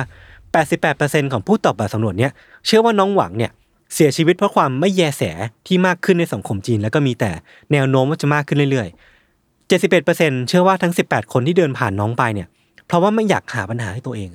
[0.54, 2.32] 88%ของผู้ตอบแบบสำรวจเนี้ย
[2.66, 3.52] เชื่อว่าน้องหวังเนี่ย
[3.94, 5.24] เสียชีวิตเพราะความไม่แยแส
[5.68, 7.32] ที่มากขึ้นในสังคมจีน แล้วก็มีแต่
[7.72, 12.48] แนวโน้มว่าจะมากขึ้นเรื่อยๆ 71%เชื่อว่าทั้ง 18 คนที่เดินผ่านน้องไปเนี่ย
[12.88, 14.30] เพราะว่าไม่อยากหาปัญหาให้ตัวเอง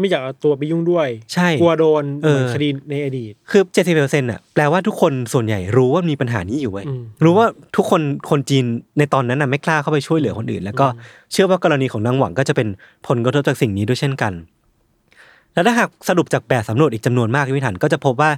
[0.00, 3.62] ไม่อยากเอาตัวไปยุ่งด้วย ใช่กลัวโดนเออเหมือนคดีในอดีต คือ
[3.96, 8.64] 70%อะแปลว่าทุกคนส่วนใหญ่รู้ว่ามีปัญหานี้อยู่เว้ยอืมรู้ว่าทุกคนคนจีน
[8.98, 10.86] ในตอนนั้นน่ะไม่กล้าเข้าไปช่วยเหลือคนอื่น แล้วก็
[11.32, 12.68] เชื่อว่ากรณีของนางหวังก็จะเป็น
[13.06, 14.32] ผลกระทบจากสิ่งนี้ด้วยเช่นกัน
[15.54, 18.30] แล้วถ้าหากสรุปจากแบบสำรวจอีกจำนวนมากที่พิถันก็จะพบว่า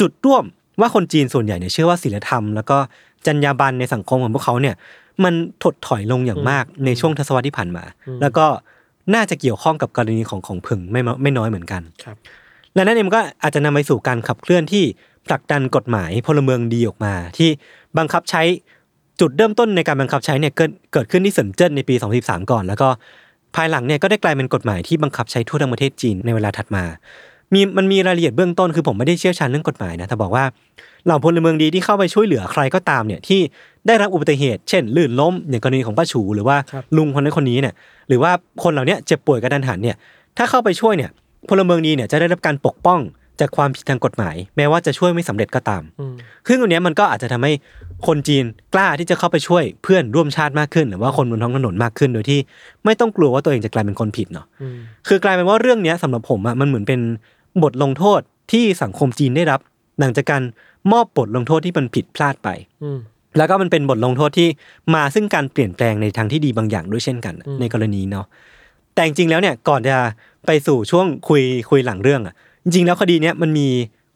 [0.00, 0.44] จุดร่วม
[0.80, 2.78] ว่าคนจีนส่วนใหญ่เนี่ยเชื่อว่าศีลธรรม แล้วก็
[3.26, 4.74] จรรยาบรรณในสังคมของพวกเขาเนี่ย
[5.24, 7.84] มันถดถอยลงอย่างมากในช่วงทศวรรษที่ผ่านมา
[8.22, 8.46] แล้วก็
[9.14, 12.16] น่าจะเกี่ยวข้องกับกรณีของของผึ่งไม่มไม่น้อยเหมือนกันครับ
[12.74, 14.84] และนั่นเองมันก็อาจจะนำไปสู่การขับเคลื่อนที่
[15.26, 17.50] ผลักดันกฎหมายพลเมืองดีออกมา ที่
[17.98, 18.42] บังคับใช้
[19.20, 22.88] จุดเริ่มต้นในการบังคับใช้เนี่ยเกิดเกิดขึ้นที่เซินเจิ้นในปี 2013 ก่อน แล้วก็
[23.56, 26.84] ภายหลังเนี่ยก็ได้กลายเป็นกฎหมายที่บังคับใช้ทั่วทั้งประเทศจีนในเวลาถัดมา
[27.54, 30.44] มีมันมีรายละเอียดเบื้องต้นคือผมไม่ได้เชี่ยวชาญเรื่องกฎหมายนะแต่บอกว่า
[31.04, 33.40] เหล่าพลเมืองดีที่เข้าไปช่วยเหลือใครก็ตามเนี่ยที่
[33.86, 36.56] ได้รับอุบัติเหตุ เช่น ลื่นล้มอย่างกรณีของป้าฉูหรือว่า
[36.96, 37.74] ลุงคนนั้นคนนี้เนี่ย
[38.08, 38.30] หรือว่า
[38.62, 39.96] คนเหล่านี้เจ็บป่วยกระดันหันเนี่ย
[40.36, 41.10] ถ้าเข้าไปช่วยเนี่ย
[41.48, 43.00] พลเมืองดีเนี่ยจะได้รับการปกป้อง
[43.40, 46.14] จากความผิดทางกฎหมาย แม้ว่าจะช่วยไม่สำเร็จก็ตามอืม
[46.48, 47.52] ซึ่งตรงเนี้ยมันก็อาจจะทำให้
[48.06, 48.44] คนจีน
[48.74, 52.38] กล้าที่จะเข้าไปช่วยเพื่อนร่วมชาติมากขึ้น หรือว่าคนบนท้องถนนมากขึ้น โดยที่
[52.84, 54.76] ไม่ต้องกลัวว่าตัวเองจะกลายเป็นคนผิดเนาะอืม
[55.08, 57.00] คือกลายเป็นว่าเรื่องเนี้ยสำหรับผมอะมันเหมือนเป็น
[57.62, 58.20] บทลงโทษ
[58.52, 59.60] ที่สังคมจีนได้รับ
[60.00, 60.42] หลังจากการ
[60.92, 62.48] มอบบทลงโทษที่มันผิดพลาดไป
[62.84, 62.98] อืม
[63.36, 64.48] แล้วก็มันเป็นบทลงโทษที่
[64.94, 68.26] มาซึ่งการเปลี่ยนแปลงในทางที่ดีบางอย่างด้วยเช่นกันอืมในกรณีเนาะ
[68.94, 69.96] แต่จริงๆแล้วเนี่ยก่อนจะ
[70.46, 72.34] ไปสู่ช่วงคุยคุยหลังเรื่องอะ
[72.66, 73.68] จริงๆแล้วคดีเนี้ยมันมี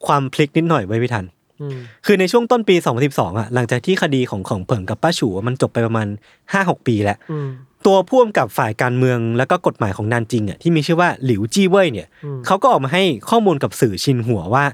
[0.06, 1.24] ความพลิกนิดหน่อยไว้พี่ทัน
[1.60, 2.74] อืมคือในช่วงต้นปี
[3.06, 6.08] 2012อะหลังจากที่คดีของของเผิงกับป้าฉูมันจบไปประมาณ
[6.50, 7.48] 5-6 ปีแล้วอืม
[7.86, 14.64] ตัวพ่วงกับฝ่ายการเมืองแล้วก็กฎหมายของนานจิงอะที่มีชื่อว่าหลิวจี้เว่ยเนี่ยอืมเขาก็ออกมาให้ข้อมูลกับสื่อชินหัวว่า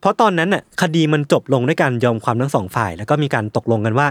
[0.00, 4.06] เพราะตอนนั้นน่ะคดีมันจบลงด้วยการยอมความทั้งสองฝ่าย แล้วก็มีการตกลงกันว่า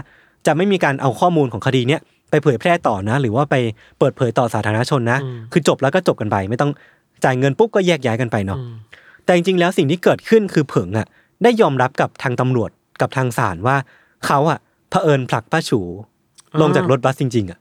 [0.46, 3.56] จะไม่มีการเอาข้อมูลของคดีเนี้ยไปเผยแพร่ต่อนะ หรือว่าไป
[3.98, 6.70] เปิดเผยต่อสาธารณชนนะอืมคือจบแล้วก็จบกันไปไม่ต้อง
[7.24, 8.74] จ่ายเงินปุ๊บก็แยกย้ายกันไปเนาะอืม
[9.24, 11.06] แต่จริงๆแล้วสิ่งที่เกิดขึ้นคือเผิงอะ
[11.42, 13.76] ได้ยอมรับกับทางตำรวจกับทางศาลว่า
[14.26, 14.58] เขาอะ
[14.90, 15.80] เผอิญผลักป้าฉู
[16.60, 17.58] ลงจากรถบัสจริง ๆอะ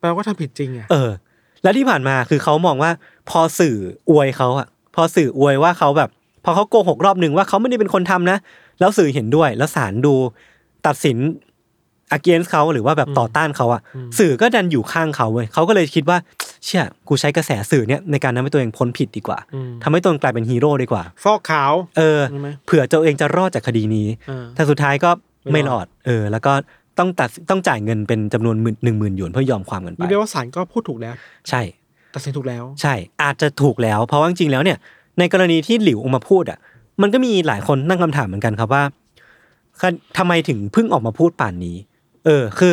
[0.00, 1.10] แปลว่าทำผิดจริงอะเออ
[1.62, 2.90] และที่ผ่านมาคือเขามองว่า
[3.30, 3.76] พอสื่อ
[4.10, 6.10] อวยเขาอะ พอสื่ออวยว่าเขาแบบ
[6.44, 8.38] พอเขาโกหกรอบหนึ่งว่าเขาไม่ได้เป็นคนทำนะ
[8.80, 10.14] แล้วสื่อเห็นด้วยแล้วศาลดู
[10.86, 11.18] ตัดสิน
[12.16, 13.80] against เขาหรือว่าแบบต่อต้านเขาอะ
[14.18, 16.18] สื่อก็ดันอยู่ข้างเขาเว้ยเขาก็เลยคิดว่า
[16.64, 25.10] เชื่อกูใช้กระแสสื่อเนี้ยในการทำให้ตัวเองพ้นผิดดีกว่าอืมทำให้ตัวเองกลายเป็นฮีโร่ดีกว่า ฟอกขาวเออใช่ไหมเผื่อตัวเองจะรอดจากคดีนี้อ่าแต่สุดท้ายก็
[25.52, 26.52] ไม่ไม่รรออดดเออ แล้วก็
[26.98, 31.14] ต้องตัดต้องจ่ายเงินเป็นจำนวนหนึ่งหมื่นหยวนเพื่อยอมความกันไปนี่เรียกว่าศาลก็พูดถูกแล้ว
[31.48, 31.60] ใช่
[32.14, 34.78] ตัดสินถูกแล้ว ใช่ อาจจะถูกแล้ว เพราะว่าจริงๆแล้วเนี่ย
[35.18, 36.58] ในกรณีที่หลิวออกมาพูดอะ
[37.02, 38.82] มันก็มีหลายคนตั้งคำถามเหมือนกันครับว่า
[39.80, 39.82] ค
[40.18, 41.76] ทำไมถึงเพิ่งออกมาพูดป่านนี้
[42.24, 42.72] เออคือ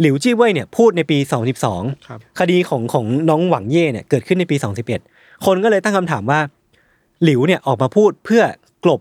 [0.00, 1.18] หลิวจี้เว่ยเนี่ยพูดในปี
[1.62, 4.56] 2012 ครับคดีของของน้องหวังเย่เนี่ยเกิดขึ้นในปี
[5.00, 6.40] 2011 คนก็เลยตั้งคำถามว่า
[7.24, 8.42] หลิวเนี่ยออกมาพูดเพื่อ
[8.84, 9.00] กลบ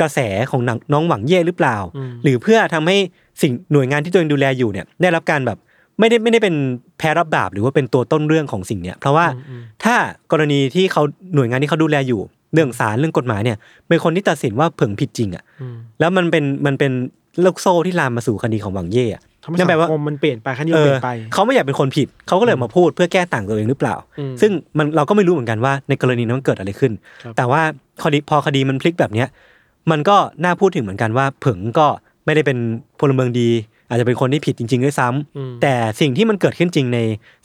[0.00, 0.18] กระแส
[0.50, 2.96] ของนางน้องหวังเย่หรือเปล่าอืมหรือเพื่อทำให้
[3.42, 5.58] สิ่งหน่วยงานที่ตัวเองดูแลอยู่เนี่ย ได้รับการแบบ
[5.98, 6.54] ไม่ได้ไม่ได้เป็น
[6.98, 9.96] แพ้รับบาปหรือว่าเป็นตัวต้นเรื่องของสิ่งเนี้ยเพราะว่าอืมถ้า
[10.32, 11.02] กรณีที่เขา
[11.34, 12.20] หน่วยงานที่เขาดูแลอยู่
[12.54, 13.56] เรื่องศาลเรื่องกฎหมายเนี่ย
[13.88, 16.92] เป็นคนที่ตัดสินว่าเผิงผิดจริงอะอืมแล้วมันเป็นมันเป็น
[17.44, 27.62] ลูกโซ่ที่ลามมาสู่คดีของหวังเย่อะทำให้นั่นแปลสัว่างคมมันเปลี่ยนไปขั้นนี้เอเปลี่อยนไปเขาไม่อยากเป็นคนผิดเขาก็เลยมาพูดเพื่อแก้ต่างตัวเองหรือเปล่าอืมซึ่งมันเราก็ไม่รู้เหมือนกันว่าในกรณีนั้นมันเกิดอะไรขึ้นครับแต่ว่า
[28.02, 29.28] คดีพอคดีมันพลิกแบบเนี้ย
[29.90, 31.86] มันก็น่าพูดถึงเหมือนกันว่าเผิงก็
[32.24, 32.58] ไม่ได้เป็น
[33.00, 33.48] พลเมืองดี
[33.88, 36.98] อาจจะเป็นคนที่ผิดจริงๆด้วยซ้ำอืมแต่สิ่งที่มันเกิดขึ้นจริงใน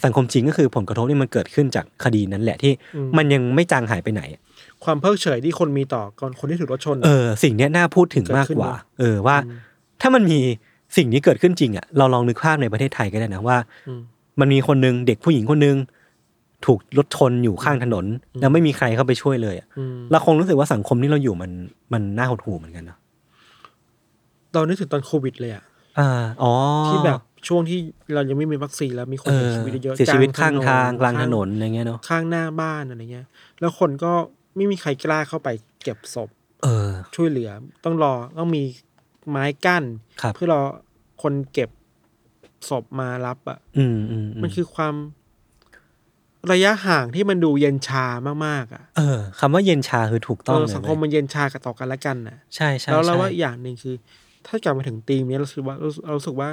[0.03, 4.21] สังคมจริงก็คือผลกระทบที่มันเกิดขึ้นจากคดีนั้นแหละที่อืมมันยังไม่จางหายไปไหน
[4.83, 6.03] ความเพิกเฉยที่คนมีต่อ
[6.39, 9.37] คนที่ถูกรถชน เออ สิ่งเนี้ยน่าพูดถึงมากกว่าเกิดขึ้นเนอะเออว่า
[10.01, 10.39] ถ้ามันมี
[10.97, 14.01] สิ่งนี้เกิดขึ้นจริงอะเราลองนึกภาพในประเทศไทยก็ได้นะว่าอืม
[14.39, 15.75] มันมีคนหนึงเด็กผู้หญิงคนหนึง
[16.65, 18.05] ถูกรถชนอยู่ข้างถนน
[18.41, 21.51] แล้วไม่มีใครเข้าไปช่วยเลยอะอืมเราคงรู้สึกว่าสังคมที่เราอยู่มัน
[21.93, 22.97] มันน่าหดหู่เหมือนกันเนาะ
[24.53, 25.63] เรานึกถึงตอนโควิดเลยอะ
[25.99, 26.09] อ่า
[26.43, 26.53] อ๋อ
[26.87, 27.79] ที่แบบช่วงที่
[28.15, 33.25] เรายังไม่มีวัคซีนแล้วมีคนเอเสียอชีวิตเยอะๆเสียชีวิตข้างทางกลางถข้นนอะไรเงี้ยเนาะข้างหน้าบ้านอะไรเงี้ย
[33.59, 34.11] แล้วคนก็
[34.55, 35.49] ไม่มีใครกล้าเข้าไป
[35.83, 36.29] เก็บศพ
[36.63, 37.49] เออ ช่วยเหลือ
[37.83, 38.63] ต้องรอต้องมี
[39.29, 39.83] ไม้กั้น
[40.21, 40.61] ครับเพื่อรอ
[41.21, 41.69] คนเก็บ
[42.69, 44.95] ศพมารับอะอืมอืมมันคือความ
[46.51, 48.05] ระยะห่างที่มันดูเย็นชา
[48.45, 53.95] มากๆอะ เออคำว่าเย็นชาคือถูกต้องเออเลยสังคมเว้ยมันเย็นชากับต่อกันและกันน่ะ ใช่ใช่แล้วเราใช่ว่าอีกอย่างหนึ่งคือ
[54.47, 56.49] ถ้ากลับมาถึงธีมเนี้ยเราสึกว่าเราเรารู้สึกว่า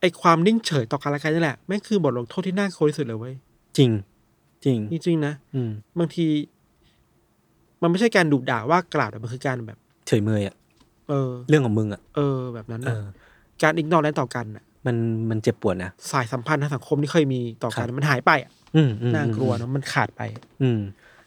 [0.00, 3.34] ไอ้ความนิ่งเฉยต่อกันและกันนี่แหละแม่งคือบทลงโทษที่น่ากลัวที่สุดเลยเว้ย
[3.76, 3.90] จริง
[4.64, 6.26] จริงจริงๆนะอืมบางที
[7.82, 10.56] มันไม่ใช่การดุด่าว่ากล่าวแต่มันคือการแบบ เฉยเมยอะ
[11.10, 13.04] เออ เรื่องของมึงอะ เออ แบบนั้นเอน่ะอ
[13.62, 14.96] การอิกนอแลนต่อกันน่ะ มัน
[15.30, 20.22] มันเจ็บปวดนะ สายสัมพันธ์ทางสังคมที่เคยมีต่อกันครับมันหายไปอะอืมอืมน่ากลัวอืมเนอะมันขาดไป
[20.62, 20.78] อืม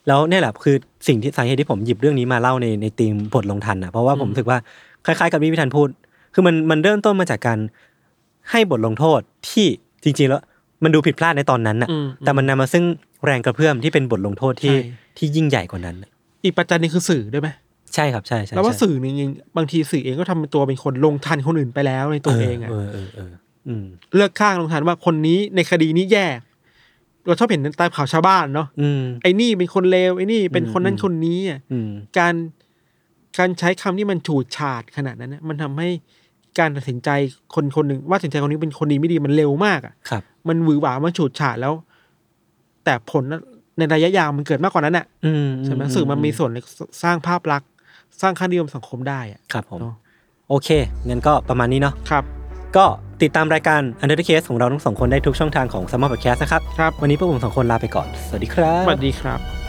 [0.07, 0.75] แล้วเนี่ยแหละคือ
[1.07, 4.57] สิ่งที่สาเหตุที่ผมหยิบเรื่องนี้มาเล่าในในธีมบทลงทันนะเพราะว่าผมอืมรู้สึกว่า
[5.05, 5.87] คล้ายๆ กับที่พี่ธันพูด
[6.33, 7.59] คือมันมันเริ่มต้นมาจากการ
[8.51, 9.19] ให้บทลงโทษ
[9.49, 9.67] ที่
[10.03, 10.41] จริง ๆ แล้ว
[10.83, 12.83] มันดูผิดพลาดในตอนนั้นน่ะอืมแต่มันนำมาซึ่ง
[13.25, 14.85] แรงกระเพื่อมที่เป็นบทลงโทษที่ใช่
[15.17, 16.09] ที่ยิ่งใหญ่กว่านั้นน่ะ
[16.43, 17.49] อีกปัจจัยหนึงคือสื่อด้วยไหม
[17.95, 23.31] ใช่ครับใช่ใช่แล้วว่าใช่สื่อจริงๆบางทีสื่อเองก็ทำเป็นตัวเป็นคนลงทันคนอื่นไปแล้วในตัวเองอะเออเออเออ
[23.67, 23.85] อืม
[24.15, 26.27] เลือกข้างลงทันว่าคนนี้ในคดีนี้แย่
[27.27, 32.33] เราชอบเห็นตามข่าวชาวบ้านเนาะอืมไอ้นี่เป็นคนเลวไอ้นี่เป็นคนนั้นอืมคนนี้อะอืมการ
[33.37, 35.89] การใช้คำที่มันฉูดฉาดขนาดนั้นนะมันทำให้
[36.59, 37.09] การตัดสินใจ
[37.55, 41.73] คนคนหนึ่งว่าตัดสินใจคนนี้เป็นคนดีไม่ดีมันเร็วมากอะครับ มันหวือหวามันฉูดฉาดแล้ว
[42.83, 43.23] แต่ผล
[43.77, 46.57] ในระยะยาวมันเกิดมากกว่านั้นอะอืมใช่ไหมสื่อมันมีส่วนใน
[47.03, 47.69] สร้างภาพลักษณ์
[48.21, 49.95] สร้างค่านิยมสังคมได้อะครับผมเนอะ
[50.49, 50.69] โอเค
[51.07, 52.23] งั้นก็ประมาณนี้เนาะครับ
[52.77, 52.85] ก็
[53.21, 59.62] ติดตามรายการ Under the Case ของเราทั้งสองคนได้ทุกช่องทางของ s ัมมอร์พอดแคสต์นะครับ ครับ วันนี้พวกผมสองคนลาไปก่อน สวัสดีครับ สวัสดีครับ